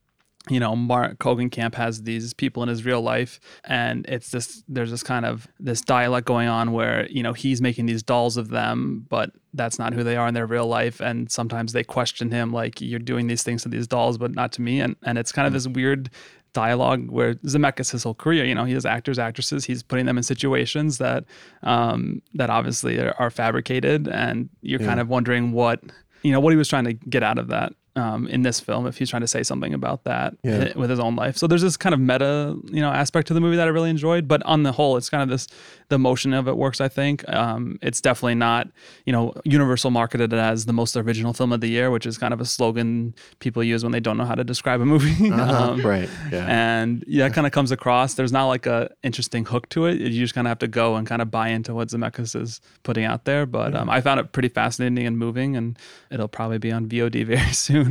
[0.49, 4.61] you know, Mark Hogancamp has these people in his real life, and it's this.
[4.67, 8.35] There's this kind of this dialect going on where you know he's making these dolls
[8.35, 10.99] of them, but that's not who they are in their real life.
[10.99, 14.51] And sometimes they question him, like, "You're doing these things to these dolls, but not
[14.53, 16.09] to me." And and it's kind of this weird
[16.53, 20.17] dialogue where Zemeckis his whole career, you know, he has actors, actresses, he's putting them
[20.17, 21.25] in situations that
[21.63, 24.87] um, that obviously are, are fabricated, and you're yeah.
[24.87, 25.81] kind of wondering what
[26.21, 28.87] you know what he was trying to get out of that um, in this film
[28.87, 30.75] if he's trying to say something about that yeah.
[30.75, 31.37] with his own life.
[31.37, 33.89] So there's this kind of meta, you know, aspect to the movie that I really
[33.89, 34.27] enjoyed.
[34.27, 35.47] But on the whole, it's kind of this
[35.89, 36.81] the motion of it works.
[36.81, 38.67] I think um, it's definitely not,
[39.05, 42.17] you know, Universal marketed it as the most original film of the year, which is
[42.17, 45.31] kind of a slogan people use when they don't know how to describe a movie.
[45.33, 45.71] Uh-huh.
[45.71, 46.09] um, right.
[46.31, 46.45] Yeah.
[46.47, 48.13] And yeah, it kind of comes across.
[48.13, 49.99] There's not like a interesting hook to it.
[49.99, 52.61] You just kind of have to go and kind of buy into what Zemeckis is
[52.83, 53.45] putting out there.
[53.45, 55.77] But um, I found it pretty fascinating and moving, and
[56.11, 57.82] it'll probably be on VOD very soon.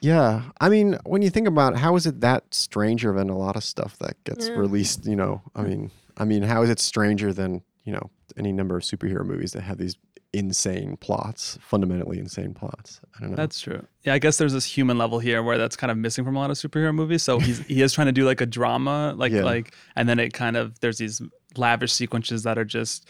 [0.00, 0.42] Yeah.
[0.60, 3.64] I mean, when you think about how is it that stranger than a lot of
[3.64, 4.54] stuff that gets yeah.
[4.54, 8.52] released, you know, I mean, I mean, how is it stranger than, you know, any
[8.52, 9.96] number of superhero movies that have these
[10.32, 13.00] insane plots, fundamentally insane plots.
[13.16, 13.36] I don't know.
[13.36, 13.86] That's true.
[14.02, 16.38] Yeah, I guess there's this human level here where that's kind of missing from a
[16.38, 17.22] lot of superhero movies.
[17.22, 19.44] So he's he is trying to do like a drama, like yeah.
[19.44, 21.20] like and then it kind of there's these
[21.56, 23.06] lavish sequences that are just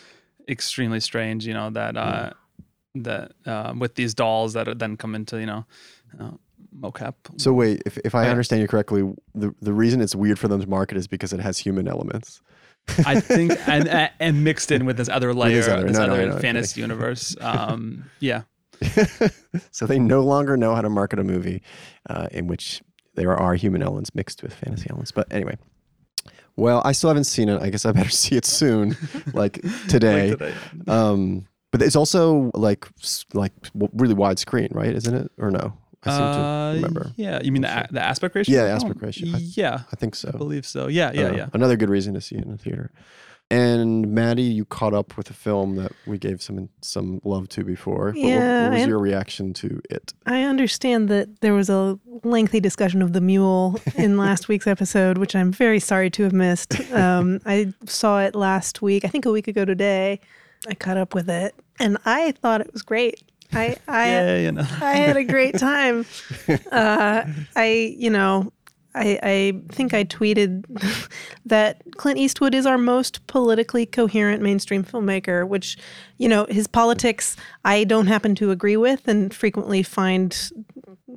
[0.48, 2.30] extremely strange, you know, that uh
[2.94, 3.02] yeah.
[3.02, 5.64] that uh, with these dolls that then come into, you know,
[6.20, 6.30] uh,
[6.78, 7.14] mocap.
[7.36, 9.02] So wait, if, if I understand you correctly,
[9.34, 12.40] the the reason it's weird for them to market is because it has human elements.
[13.06, 16.26] I think and and mixed in with this other layer, this other, this no, other
[16.26, 17.36] no, no, fantasy universe.
[17.40, 18.42] Um, yeah.
[19.70, 21.62] so they no longer know how to market a movie
[22.08, 22.82] uh, in which
[23.14, 25.12] there are human elements mixed with fantasy elements.
[25.12, 25.56] But anyway,
[26.56, 27.60] well, I still haven't seen it.
[27.60, 28.96] I guess I better see it soon,
[29.32, 30.30] like today.
[30.30, 30.54] like today.
[30.88, 32.86] Um, but it's also like
[33.32, 34.94] like really widescreen, right?
[34.94, 35.30] Isn't it?
[35.38, 35.76] Or no?
[36.05, 37.12] I seem uh, to remember.
[37.16, 38.64] Yeah, you mean the, the aspect ratio?
[38.64, 39.34] Yeah, aspect oh, ratio.
[39.34, 40.30] I, yeah, I think so.
[40.32, 40.88] I believe so.
[40.88, 41.46] Yeah, yeah, uh, yeah.
[41.53, 42.90] Another good reason to see it in the theater.
[43.53, 47.64] And Maddie, you caught up with a film that we gave some some love to
[47.64, 48.14] before.
[48.16, 50.14] Yeah, what, what was your reaction to it?
[50.24, 55.18] I understand that there was a lengthy discussion of the mule in last week's episode,
[55.18, 56.80] which I'm very sorry to have missed.
[56.92, 60.20] Um, I saw it last week, I think a week ago today.
[60.66, 63.22] I caught up with it, and I thought it was great.
[63.53, 64.66] I I yeah, you know.
[64.80, 66.07] I had a great time.
[66.72, 67.24] Uh,
[67.55, 68.53] I you know
[68.94, 70.64] I, I think I tweeted
[71.46, 75.76] that Clint Eastwood is our most politically coherent mainstream filmmaker, which,
[76.18, 80.53] you know, his politics I don't happen to agree with and frequently find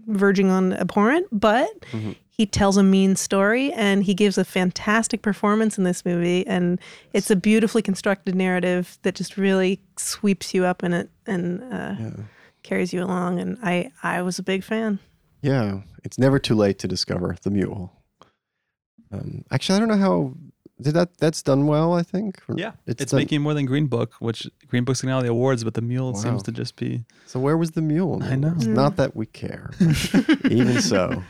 [0.07, 2.13] verging on abhorrent, but mm-hmm.
[2.37, 6.45] He tells a mean story and he gives a fantastic performance in this movie.
[6.45, 6.81] And
[7.13, 11.95] it's a beautifully constructed narrative that just really sweeps you up in it and uh,
[11.97, 12.11] yeah.
[12.61, 13.39] carries you along.
[13.39, 14.99] And I, I was a big fan.
[15.41, 17.93] Yeah, it's never too late to discover the mule.
[19.13, 20.33] Um, actually, I don't know how
[20.81, 21.17] did that.
[21.19, 22.41] That's done well, I think.
[22.53, 25.29] Yeah, it's, it's done, making more than Green Book, which Green Book's getting all the
[25.29, 26.19] awards, but the mule wow.
[26.19, 27.05] seems to just be.
[27.27, 28.21] So where was the mule?
[28.23, 28.53] I know.
[28.57, 29.71] It's not that we care,
[30.49, 31.23] even so.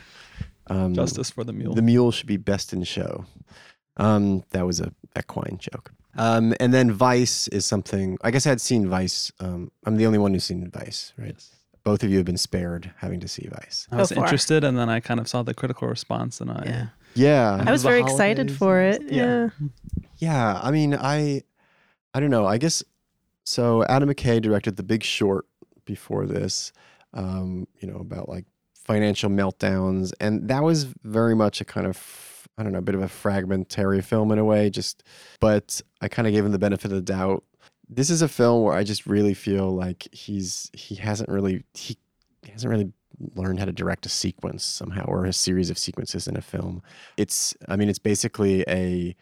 [0.68, 1.74] Um, Justice for the mule.
[1.74, 3.24] The mule should be best in show.
[3.96, 5.92] Um, that was a equine joke.
[6.18, 8.18] Um, and then Vice is something.
[8.22, 9.30] I guess I had seen Vice.
[9.38, 11.34] Um, I'm the only one who's seen Vice, right?
[11.34, 11.56] Yes
[11.86, 13.86] both of you have been spared having to see Vice.
[13.92, 16.86] I was interested, and then I kind of saw the critical response, and I yeah,
[17.14, 17.64] yeah.
[17.64, 19.02] I was very excited for it.
[19.04, 19.50] Yeah.
[19.60, 19.68] yeah,
[20.18, 20.60] yeah.
[20.60, 21.42] I mean, I,
[22.12, 22.44] I don't know.
[22.44, 22.82] I guess
[23.44, 23.84] so.
[23.84, 25.46] Adam McKay directed The Big Short
[25.84, 26.72] before this.
[27.14, 28.46] Um, you know about like
[28.86, 32.94] financial meltdowns, and that was very much a kind of I don't know, a bit
[32.94, 34.70] of a fragmentary film in a way.
[34.70, 35.02] Just,
[35.40, 37.44] but I kind of gave him the benefit of the doubt
[37.88, 41.96] this is a film where I just really feel like he's he hasn't really he,
[42.52, 42.92] hasn't really
[43.34, 46.82] learned how to direct a sequence somehow or a series of sequences in a film.
[47.16, 49.14] It's I mean it's basically a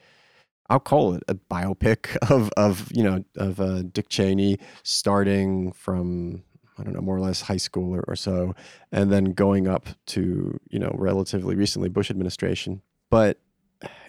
[0.70, 6.42] I'll call it a biopic of of you know of uh, Dick Cheney starting from
[6.79, 8.55] I don't know more or less high school or, or so
[8.93, 12.83] and then going up to you know relatively recently Bush administration.
[13.11, 13.39] But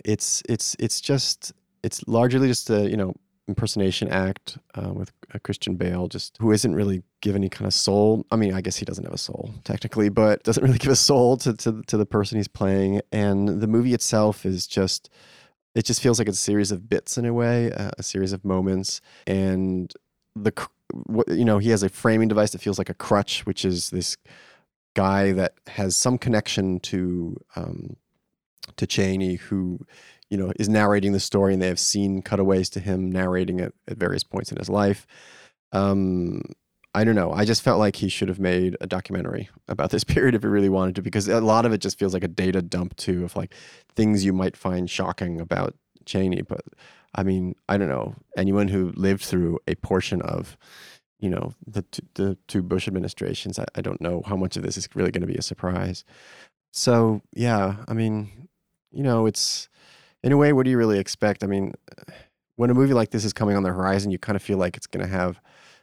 [0.03, 1.53] it's it's it's just
[1.83, 3.13] it's largely just a you know
[3.47, 5.11] impersonation act uh, with
[5.43, 8.25] Christian Bale, just who isn't really given any kind of soul.
[8.31, 10.95] I mean, I guess he doesn't have a soul technically, but doesn't really give a
[10.95, 13.01] soul to, to, to the person he's playing.
[13.11, 15.09] And the movie itself is just,
[15.75, 18.33] it just feels like it's a series of bits in a way, uh, a series
[18.33, 19.01] of moments.
[19.27, 19.93] And
[20.35, 20.51] the,
[21.27, 24.17] you know, he has a framing device that feels like a crutch, which is this
[24.95, 27.95] guy that has some connection to, um,
[28.77, 29.79] to Cheney, who
[30.29, 33.73] you know, is narrating the story and they have seen cutaways to him narrating it
[33.87, 35.05] at various points in his life.
[35.71, 36.41] Um,
[36.93, 37.31] I don't know.
[37.31, 40.47] I just felt like he should have made a documentary about this period if he
[40.47, 43.23] really wanted to, because a lot of it just feels like a data dump too
[43.25, 43.53] of like
[43.95, 45.75] things you might find shocking about
[46.05, 46.41] Cheney.
[46.41, 46.61] But
[47.15, 48.15] I mean, I don't know.
[48.37, 50.57] Anyone who lived through a portion of,
[51.19, 54.63] you know, the t- the two Bush administrations, I, I don't know how much of
[54.63, 56.03] this is really going to be a surprise.
[56.71, 58.49] So yeah, I mean,
[58.91, 59.69] you know, it's
[60.23, 61.43] in a way, what do you really expect?
[61.43, 61.73] I mean,
[62.55, 64.75] when a movie like this is coming on the horizon, you kind of feel like
[64.75, 65.39] it's going to have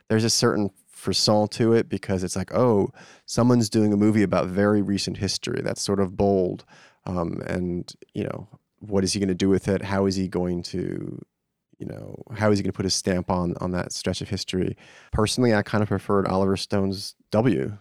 [0.09, 2.91] there's a certain frisson to it because it's like, oh,
[3.27, 5.61] someone's doing a movie about very recent history.
[5.63, 6.65] That's sort of bold,
[7.07, 8.49] um, and you know,
[8.83, 9.83] what is he going to do with it?
[9.83, 11.21] How is he going to
[11.79, 14.29] you know, how is he going to put his stamp on on that stretch of
[14.29, 14.77] history?
[15.11, 17.77] Personally, I kind of preferred Oliver Stone's W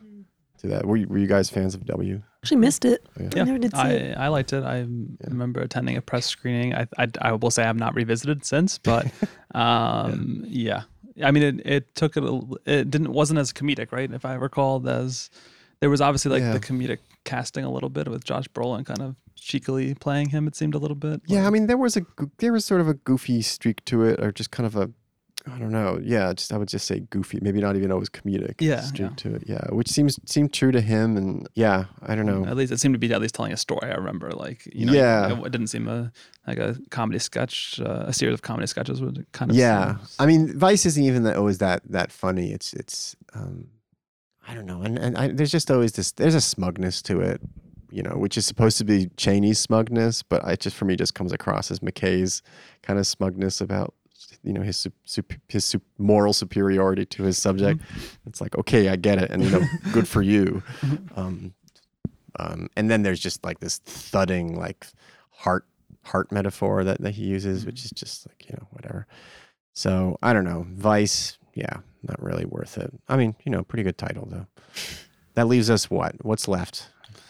[0.57, 0.85] to that.
[0.87, 2.19] Were you, were you guys fans of W?
[2.43, 3.05] Actually missed it.
[3.19, 3.41] Yeah.
[3.41, 4.17] I never did see I, it.
[4.17, 4.63] I liked it.
[4.63, 4.87] I
[5.27, 6.73] remember attending a press screening.
[6.73, 9.05] I, I, I will say I've not revisited since, but
[9.53, 10.83] um, yeah.
[11.23, 12.23] I mean, it, it took it.
[12.23, 14.11] a- It didn't wasn't as comedic, right?
[14.11, 15.29] If I recall, as
[15.81, 16.53] there was obviously like Yeah.
[16.53, 20.47] the comedic casting a little bit with Josh Brolin kind of cheekily playing him.
[20.47, 21.21] It seemed a little bit.
[21.27, 22.05] Yeah, I mean, there was a
[22.37, 24.89] there was sort of a goofy streak to it, or just kind of a,
[25.51, 25.99] I don't know.
[26.03, 27.39] Yeah, just I would just say goofy.
[27.41, 28.55] Maybe not even always comedic.
[28.61, 29.15] Yeah, streak yeah.
[29.17, 29.43] to it.
[29.47, 32.45] Yeah, which seems seemed true to him, and yeah, I don't know.
[32.45, 33.89] At least it seemed to be at least telling a story.
[33.91, 35.31] I remember, like you know, Yeah.
[35.33, 36.11] it, it didn't seem a
[36.45, 39.57] like a comedy sketch, uh, a series of comedy sketches would kind of.
[39.57, 42.51] Yeah, seem- I mean, Vice isn't even that always that that funny.
[42.51, 43.69] It's it's um,
[44.47, 46.11] I don't know, and and I, there's just always this.
[46.11, 47.41] There's a smugness to it,
[47.91, 51.13] you know, which is supposed to be Cheney's smugness, but I just for me just
[51.13, 52.41] comes across as McKay's
[52.81, 53.93] kind of smugness about
[54.43, 54.87] you know his
[55.47, 57.81] his moral superiority to his subject.
[58.25, 59.61] It's like okay, I get it, and you know,
[59.93, 60.63] good for you.
[61.15, 61.53] Um,
[62.39, 64.87] um, and then there's just like this thudding like
[65.31, 65.65] heart
[66.03, 69.05] heart metaphor that, that he uses, which is just like you know whatever.
[69.73, 70.65] So I don't know.
[70.69, 72.91] Vice, yeah, not really worth it.
[73.09, 74.47] I mean, you know, pretty good title though.
[75.35, 76.15] That leaves us what?
[76.25, 76.89] What's left?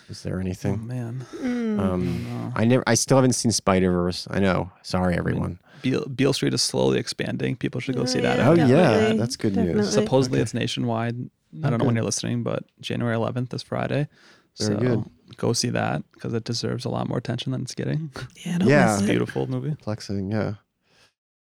[0.10, 0.74] Is there anything?
[0.82, 1.80] Oh man, Mm.
[1.80, 2.52] Um, no.
[2.56, 2.84] I never.
[2.88, 4.28] I still haven't seen Spider Verse.
[4.30, 4.72] I know.
[4.82, 5.60] Sorry, everyone.
[5.82, 7.56] Beale, Beale Street is slowly expanding.
[7.56, 8.38] People should go Oh, see that.
[8.38, 8.68] yeah, Oh out.
[8.70, 9.92] yeah, that's good news.
[9.94, 10.44] Supposedly Okay.
[10.44, 11.16] it's nationwide.
[11.64, 14.08] I don't know when you're listening, but January 11th is Friday.
[14.60, 15.04] Very so good.
[15.38, 18.12] go see that because it deserves a lot more attention than it's getting.
[18.46, 18.94] Yeah, don't Yeah.
[18.94, 19.10] It's a it.
[19.10, 19.76] beautiful movie.
[19.82, 20.56] Flexing, yeah.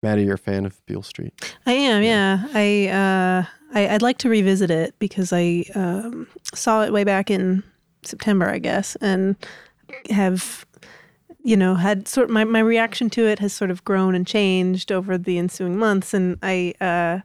[0.03, 1.32] Maddie, you're a fan of Beale Street.
[1.66, 2.44] I am, Yeah.
[2.46, 2.49] yeah.
[2.55, 3.44] I, uh,
[3.74, 7.62] I I'd like to revisit it because I um, saw it way back in
[8.03, 9.36] September, I guess, and
[10.11, 10.64] have
[11.42, 14.90] you know had sort my my reaction to it has sort of grown and changed
[14.92, 17.20] over the ensuing months, and I uh,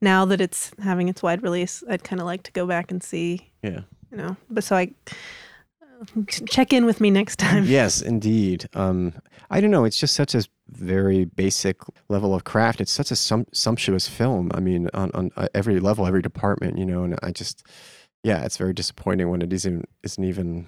[0.00, 3.02] now that it's having its wide release, I'd kind of like to go back and
[3.02, 3.80] see, Yeah.
[4.10, 4.36] you know.
[4.48, 4.92] But so I
[5.82, 7.64] uh, check in with me next time.
[7.64, 8.66] yes, indeed.
[8.74, 9.12] Um,
[9.50, 9.84] I don't know.
[9.84, 10.42] It's just such a
[10.72, 12.80] very basic level of craft.
[12.80, 14.50] It's such a sum- sumptuous film.
[14.54, 17.04] I mean, on, on uh, every level, every department, you know.
[17.04, 17.66] And I just,
[18.22, 20.66] yeah, it's very disappointing when it isn't isn't even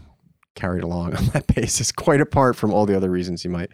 [0.54, 1.90] carried along on that basis.
[1.92, 3.70] Quite apart from all the other reasons you might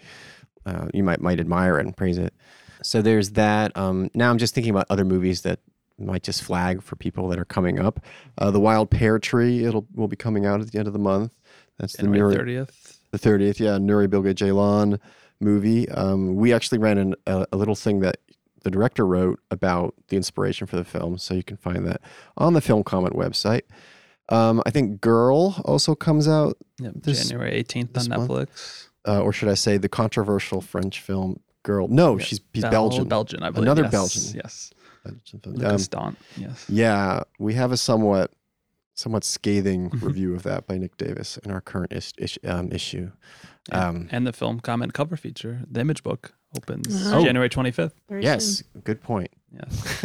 [0.66, 2.34] uh, you might might admire it and praise it.
[2.82, 3.76] So there's that.
[3.76, 5.60] Um, now I'm just thinking about other movies that
[5.98, 8.00] might just flag for people that are coming up.
[8.38, 9.64] Uh, the Wild Pear Tree.
[9.64, 11.34] It'll will be coming out at the end of the month.
[11.78, 12.96] That's the January Nuri- 30th.
[13.10, 14.98] the 30th, yeah, Nuri Bilge Ceylan
[15.40, 15.88] movie.
[15.90, 18.18] Um, we actually ran an, a, a little thing that
[18.62, 22.00] the director wrote about the inspiration for the film, so you can find that
[22.36, 23.62] on the Film Comment website.
[24.28, 28.28] Um, I think Girl also comes out, Yep, This- January 18th this on?
[28.28, 28.88] Netflix.
[29.08, 31.88] uh, or should I say, the controversial French film Girl.
[31.88, 33.08] No, Yeah, she's he's Bel- Belgian.
[33.08, 33.64] Belgian, I believe.
[33.66, 34.22] Another yes, Belgian.
[34.42, 34.70] Yes.
[35.04, 35.40] Belgian.
[35.46, 36.16] Lukas Um, Dhont.
[36.36, 36.66] Yes.
[36.68, 38.30] yeah, we have a somewhat
[39.00, 40.06] somewhat scathing Mm-hmm.
[40.06, 43.10] review of that by Nick Davis in our current is, is, um, issue.
[43.70, 43.88] Yeah.
[43.88, 47.24] Um, and the film comment cover feature, the image book, opens Oh.
[47.24, 47.92] January 25th.
[48.08, 49.30] Very yes, good point.
[49.52, 50.00] Yes.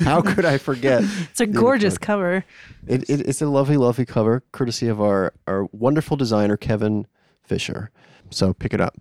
[0.02, 1.02] How could I forget?
[1.30, 2.44] It's a gorgeous cover.
[2.86, 7.06] It, it, it's a lovely, lovely cover, courtesy of our, our wonderful designer, Kevin
[7.42, 7.90] Fisher.
[8.30, 8.96] So pick it up.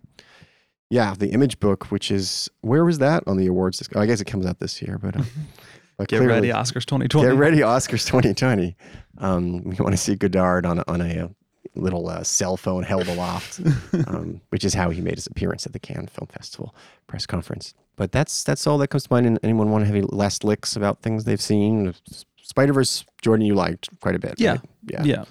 [0.89, 3.87] Yeah, the image book, which is, where was that on the awards?
[3.95, 5.23] Oh, I guess it comes out this year, but, uh,
[5.97, 7.27] but Get ready, Oscars 2020.
[7.27, 8.75] Get ready, Oscars 2020.
[9.17, 11.27] Um, we want to see Godard on a, on a, uh,
[11.75, 13.59] little uh, cell phone held aloft,
[14.07, 16.75] um, which is how he made his appearance at the Cannes Film Festival
[17.07, 17.73] press conference.
[17.95, 19.25] But that's that's all that comes to mind.
[19.25, 21.93] And anyone want to have any last licks about things they've seen?
[22.41, 24.35] Spider Verse, Jordan, you liked quite a bit.
[24.37, 24.51] Yeah.
[24.51, 24.61] right?
[24.85, 25.25] yeah, yeah.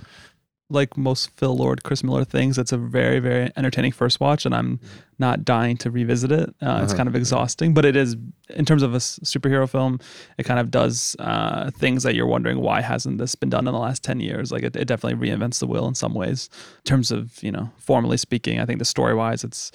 [0.74, 4.54] Like most Phil Lord, Chris Miller things, it's a very, very entertaining first watch, and
[4.54, 4.80] I'm
[5.18, 6.48] not dying to revisit it.
[6.60, 6.96] Uh, It's Uh-huh.
[6.96, 8.16] kind of exhausting, but it is,
[8.50, 10.00] in terms of a superhero film,
[10.38, 13.72] it kind of does uh, things that you're wondering why hasn't this been done in
[13.72, 14.50] the last 10 years?
[14.52, 16.50] Like, it, it definitely reinvents the wheel in some ways.
[16.84, 19.70] In terms of, you know, formally speaking, I think the story wise, it's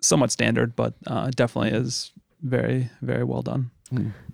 [0.00, 3.70] somewhat standard, but uh, definitely is very very well done.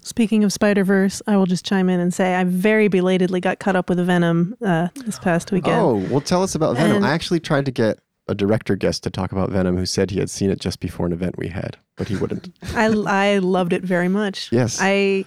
[0.00, 3.58] Speaking of Spider Verse, I will just chime in and say I very belatedly got
[3.58, 5.76] caught up with Venom uh, this past weekend.
[5.76, 6.96] Oh, well, tell us about Venom.
[6.96, 7.98] And- I actually tried to get
[8.28, 11.04] a director guest to talk about Venom who said he had seen it just before
[11.04, 12.48] an event we had, but he wouldn't.
[12.74, 14.50] I I loved it very much.
[14.52, 14.78] Yes.
[14.80, 15.24] I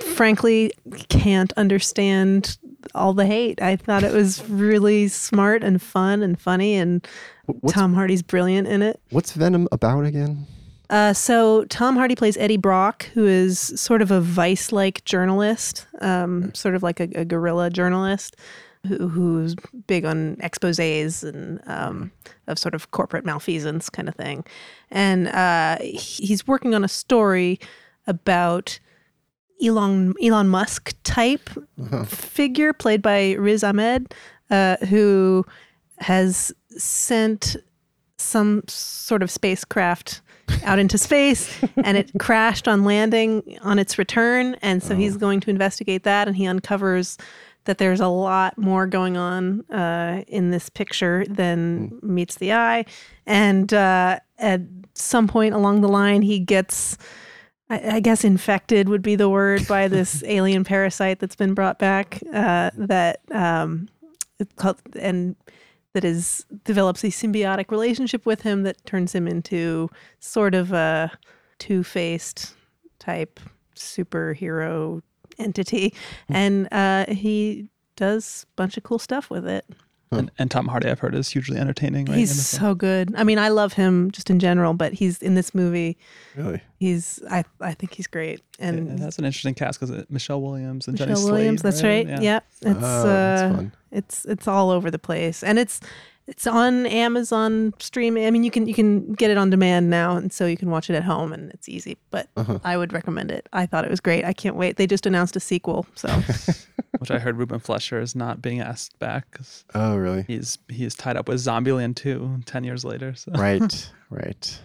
[0.00, 0.72] frankly
[1.08, 2.56] can't understand
[2.94, 3.60] all the hate.
[3.62, 7.06] I thought it was really smart and fun and funny, and
[7.46, 9.00] What's, Tom Hardy's brilliant in it.
[9.10, 10.46] what's Venom about again?
[10.90, 16.52] Uh, so Tom Hardy plays Eddie Brock, who is sort of a vice-like journalist, um,
[16.54, 18.36] sort of like a, a guerrilla journalist,
[18.86, 19.54] who, who's
[19.86, 22.12] big on exposés and um,
[22.46, 24.44] of sort of corporate malfeasance kind of thing.
[24.90, 27.58] And uh, he's working on a story
[28.06, 28.78] about
[29.64, 31.48] Elon Elon Musk type
[32.06, 34.12] figure played by Riz Ahmed,
[34.50, 35.46] uh, who
[35.98, 37.56] has sent
[38.18, 40.20] some sort of spacecraft
[40.64, 45.40] out into space and it crashed on landing on its return and so he's going
[45.40, 47.18] to investigate that and he uncovers
[47.64, 52.84] that there's a lot more going on uh, in this picture than meets the eye
[53.26, 54.60] and uh, at
[54.94, 56.96] some point along the line he gets
[57.70, 61.78] I, I guess infected would be the word by this alien parasite that's been brought
[61.78, 63.88] back uh, that um,
[64.38, 65.36] it's called and
[65.94, 69.88] that is develops a symbiotic relationship with him that turns him into
[70.20, 71.10] sort of a
[71.58, 72.54] two-faced
[72.98, 73.40] type
[73.74, 75.00] superhero
[75.38, 75.94] entity.
[76.28, 79.64] And uh, he does a bunch of cool stuff with it
[80.18, 82.06] And, and Tom Hardy, I've heard, is hugely entertaining.
[82.06, 82.18] Right?
[82.18, 82.70] he's in the film.
[82.70, 85.96] so good i mean i love him just in general but he's in this movie
[86.36, 86.60] Really?
[86.78, 90.40] he's i i think he's great And and it has an interesting cast because Michelle
[90.42, 91.62] Williams and Jenny Michelle Slate, Williams.
[91.62, 92.06] That's right.
[92.06, 92.20] Yeah.
[92.20, 93.72] Yeah, it's Oh, that's uh, fun.
[93.90, 95.80] it's it's all over the place, and it's
[96.26, 98.26] it's on Amazon streaming.
[98.26, 100.70] I mean, you can you can get it on demand now, and so you can
[100.70, 101.96] watch it at home, and it's easy.
[102.10, 102.58] But Uh-huh.
[102.64, 103.48] I would recommend it.
[103.52, 104.24] I thought it was great.
[104.24, 104.76] I can't wait.
[104.76, 106.08] They just announced a sequel, so
[106.98, 109.38] Which I heard Ruben Fleischer is not being asked back.
[109.74, 110.24] Oh, really?
[110.26, 113.14] he's he's tied up with Zombieland 2 10 years later.
[113.14, 113.32] So.
[113.32, 114.60] right, right.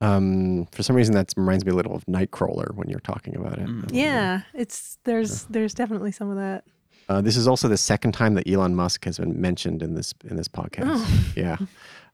[0.00, 3.58] Um, for some reason, that reminds me a little of Nightcrawler when you're talking about
[3.58, 3.66] it.
[3.66, 3.88] Mm.
[3.92, 6.64] yeah, it's there's there's definitely some of that.
[7.12, 10.14] Uh, this is also the second time that Elon Musk has been mentioned in this
[10.24, 10.84] in this podcast.
[10.86, 11.18] Oh.
[11.36, 11.56] Yeah.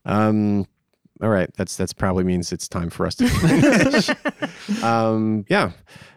[0.04, 0.66] Um,
[1.22, 1.48] all right.
[1.56, 4.10] That's that's probably means it's time for us to finish.
[4.82, 5.70] um, yeah.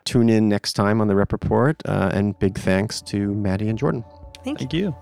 [0.06, 3.78] Tune in next time on the Rep Report, uh, and big thanks to Maddie and
[3.78, 4.04] Jordan.
[4.44, 4.68] Thank you.
[4.68, 4.96] Thank you.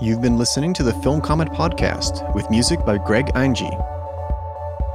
[0.00, 3.70] You've been listening to the Film Comment Podcast with music by Greg Einge.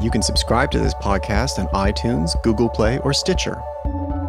[0.02, 3.62] You can subscribe to this podcast on iTunes, Google Play, or Stitcher.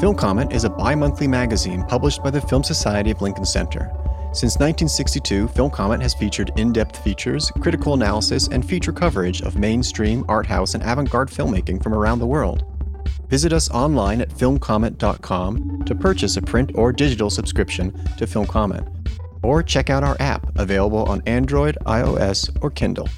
[0.00, 3.90] Film Comment is a bi monthly magazine published by the Film Society of Lincoln Center.
[4.32, 9.56] Since 1962, Film Comment has featured in depth features, critical analysis, and feature coverage of
[9.56, 12.64] mainstream, art house, and avant garde filmmaking from around the world.
[13.28, 18.86] Visit us online at filmcomment.com to purchase a print or digital subscription to Film Comment
[19.44, 23.08] or check out our app available on Android, iOS, or Kindle.